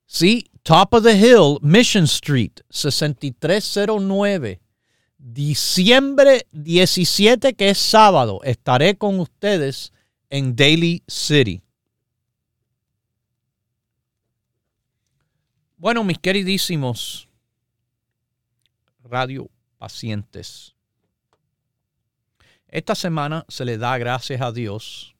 Sí, 0.04 0.44
Top 0.62 0.92
of 0.92 1.04
the 1.04 1.16
Hill, 1.16 1.58
Mission 1.62 2.04
Street, 2.04 2.60
6309. 2.68 4.60
Diciembre 5.16 6.46
17, 6.50 7.54
que 7.54 7.70
es 7.70 7.78
sábado, 7.78 8.40
estaré 8.42 8.96
con 8.96 9.20
ustedes 9.20 9.92
en 10.30 10.56
Daily 10.56 11.04
City. 11.06 11.62
Bueno, 15.82 16.04
mis 16.04 16.20
queridísimos 16.20 17.28
radio 19.02 19.50
pacientes. 19.78 20.76
Esta 22.68 22.94
semana 22.94 23.44
se 23.48 23.64
le 23.64 23.78
da 23.78 23.98
gracias 23.98 24.40
a 24.42 24.52
Dios 24.52 25.16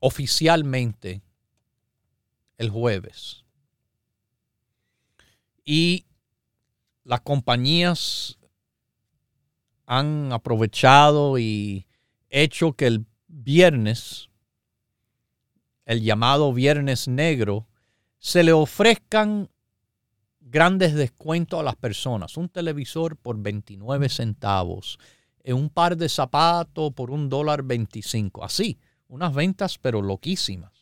oficialmente 0.00 1.22
el 2.58 2.68
jueves. 2.68 3.42
Y 5.64 6.04
las 7.04 7.22
compañías 7.22 8.38
han 9.86 10.30
aprovechado 10.30 11.38
y 11.38 11.86
hecho 12.28 12.74
que 12.74 12.86
el 12.86 13.06
viernes, 13.28 14.28
el 15.86 16.02
llamado 16.02 16.52
viernes 16.52 17.08
negro, 17.08 17.66
se 18.18 18.42
le 18.42 18.52
ofrezcan 18.52 19.48
grandes 20.40 20.94
descuentos 20.94 21.60
a 21.60 21.62
las 21.62 21.76
personas. 21.76 22.36
Un 22.36 22.48
televisor 22.48 23.16
por 23.16 23.38
29 23.38 24.08
centavos 24.08 24.98
un 25.52 25.70
par 25.70 25.96
de 25.96 26.08
zapatos 26.08 26.92
por 26.92 27.10
un 27.10 27.28
dólar 27.28 27.62
25. 27.62 28.44
Así, 28.44 28.78
unas 29.08 29.34
ventas 29.34 29.78
pero 29.78 30.02
loquísimas. 30.02 30.72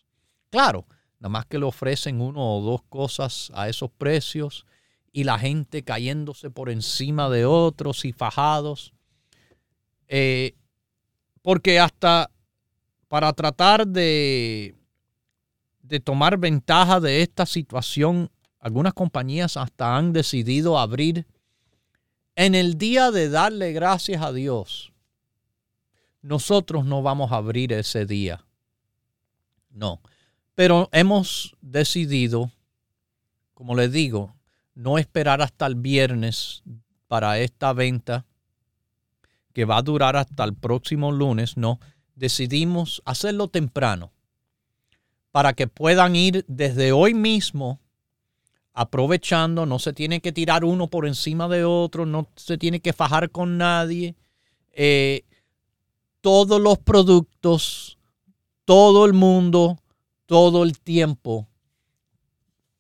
Claro, 0.51 0.87
nada 1.18 1.30
más 1.30 1.47
que 1.47 1.59
le 1.59 1.64
ofrecen 1.64 2.20
uno 2.20 2.57
o 2.57 2.62
dos 2.62 2.82
cosas 2.89 3.51
a 3.55 3.68
esos 3.68 3.91
precios 3.91 4.66
y 5.12 5.24
la 5.24 5.39
gente 5.39 5.82
cayéndose 5.82 6.51
por 6.51 6.70
encima 6.70 7.30
de 7.30 7.47
otros 7.47 8.05
y 8.05 8.12
fajados. 8.12 8.93
Eh, 10.09 10.55
porque 11.43 11.80
hasta 11.80 12.30
para 13.09 13.32
tratar 13.32 13.87
de, 13.87 14.74
de 15.89 16.01
tomar 16.01 16.39
ventaja 16.39 17.01
de 17.01 17.22
esta 17.22 17.47
situación, 17.47 18.30
algunas 18.59 18.95
compañías 18.95 19.57
hasta 19.57 19.97
han 19.97 20.12
decidido 20.12 20.78
abrir 20.78 21.26
en 22.34 22.55
el 22.55 22.76
día 22.76 23.11
de 23.11 23.30
darle 23.30 23.72
gracias 23.72 24.22
a 24.22 24.32
Dios, 24.32 24.93
nosotros 26.22 26.84
no 26.84 27.03
vamos 27.03 27.32
a 27.32 27.37
abrir 27.37 27.72
ese 27.72 28.05
día. 28.05 28.45
No. 29.70 30.01
Pero 30.55 30.89
hemos 30.93 31.57
decidido, 31.61 32.51
como 33.55 33.74
les 33.74 33.93
digo, 33.93 34.34
no 34.74 34.99
esperar 34.99 35.41
hasta 35.41 35.66
el 35.66 35.76
viernes 35.76 36.62
para 37.07 37.39
esta 37.39 37.72
venta 37.72 38.26
que 39.53 39.64
va 39.64 39.78
a 39.78 39.82
durar 39.82 40.16
hasta 40.16 40.45
el 40.45 40.55
próximo 40.55 41.12
lunes, 41.12 41.57
no, 41.57 41.78
decidimos 42.14 43.03
hacerlo 43.07 43.49
temprano 43.49 44.12
para 45.37 45.53
que 45.53 45.66
puedan 45.66 46.16
ir 46.16 46.47
desde 46.49 46.93
hoy 46.93 47.12
mismo 47.12 47.78
aprovechando, 48.72 49.66
no 49.66 49.78
se 49.78 49.93
tiene 49.93 50.20
que 50.20 50.32
tirar 50.32 50.64
uno 50.64 50.89
por 50.89 51.07
encima 51.07 51.47
de 51.47 51.62
otro, 51.62 52.07
no 52.07 52.26
se 52.37 52.57
tiene 52.57 52.80
que 52.80 52.95
fajar 52.95 53.30
con 53.30 53.59
nadie. 53.59 54.14
Eh, 54.72 55.24
todos 56.22 56.59
los 56.59 56.78
productos, 56.78 57.99
todo 58.64 59.05
el 59.05 59.12
mundo, 59.12 59.78
todo 60.24 60.64
el 60.64 60.78
tiempo 60.78 61.47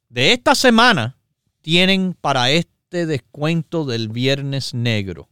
de 0.08 0.32
esta 0.32 0.54
semana 0.54 1.18
tienen 1.60 2.16
para 2.18 2.48
este 2.48 3.04
descuento 3.04 3.84
del 3.84 4.08
viernes 4.08 4.72
negro. 4.72 5.28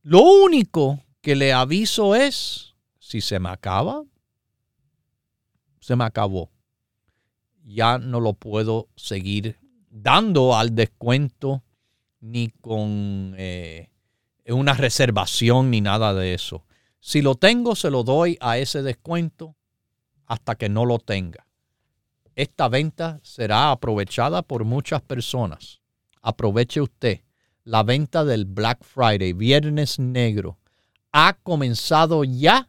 Lo 0.00 0.22
único 0.22 1.00
que 1.20 1.36
le 1.36 1.52
aviso 1.52 2.14
es, 2.14 2.76
si 2.98 3.20
se 3.20 3.38
me 3.38 3.50
acaba, 3.50 4.04
se 5.80 5.96
me 5.96 6.04
acabó 6.04 6.50
ya 7.64 7.98
no 7.98 8.20
lo 8.20 8.34
puedo 8.34 8.88
seguir 8.96 9.58
dando 9.90 10.56
al 10.56 10.74
descuento 10.74 11.62
ni 12.20 12.48
con 12.48 13.34
eh, 13.36 13.90
una 14.46 14.74
reservación 14.74 15.70
ni 15.70 15.80
nada 15.80 16.14
de 16.14 16.34
eso. 16.34 16.64
Si 17.00 17.22
lo 17.22 17.34
tengo, 17.34 17.74
se 17.74 17.90
lo 17.90 18.02
doy 18.02 18.36
a 18.40 18.58
ese 18.58 18.82
descuento 18.82 19.56
hasta 20.26 20.54
que 20.54 20.68
no 20.68 20.84
lo 20.84 20.98
tenga. 20.98 21.46
Esta 22.34 22.68
venta 22.68 23.20
será 23.22 23.70
aprovechada 23.70 24.42
por 24.42 24.64
muchas 24.64 25.02
personas. 25.02 25.80
Aproveche 26.22 26.80
usted. 26.80 27.20
La 27.64 27.82
venta 27.82 28.24
del 28.24 28.46
Black 28.46 28.84
Friday, 28.84 29.32
Viernes 29.32 29.98
Negro, 29.98 30.58
ha 31.12 31.34
comenzado 31.42 32.24
ya 32.24 32.68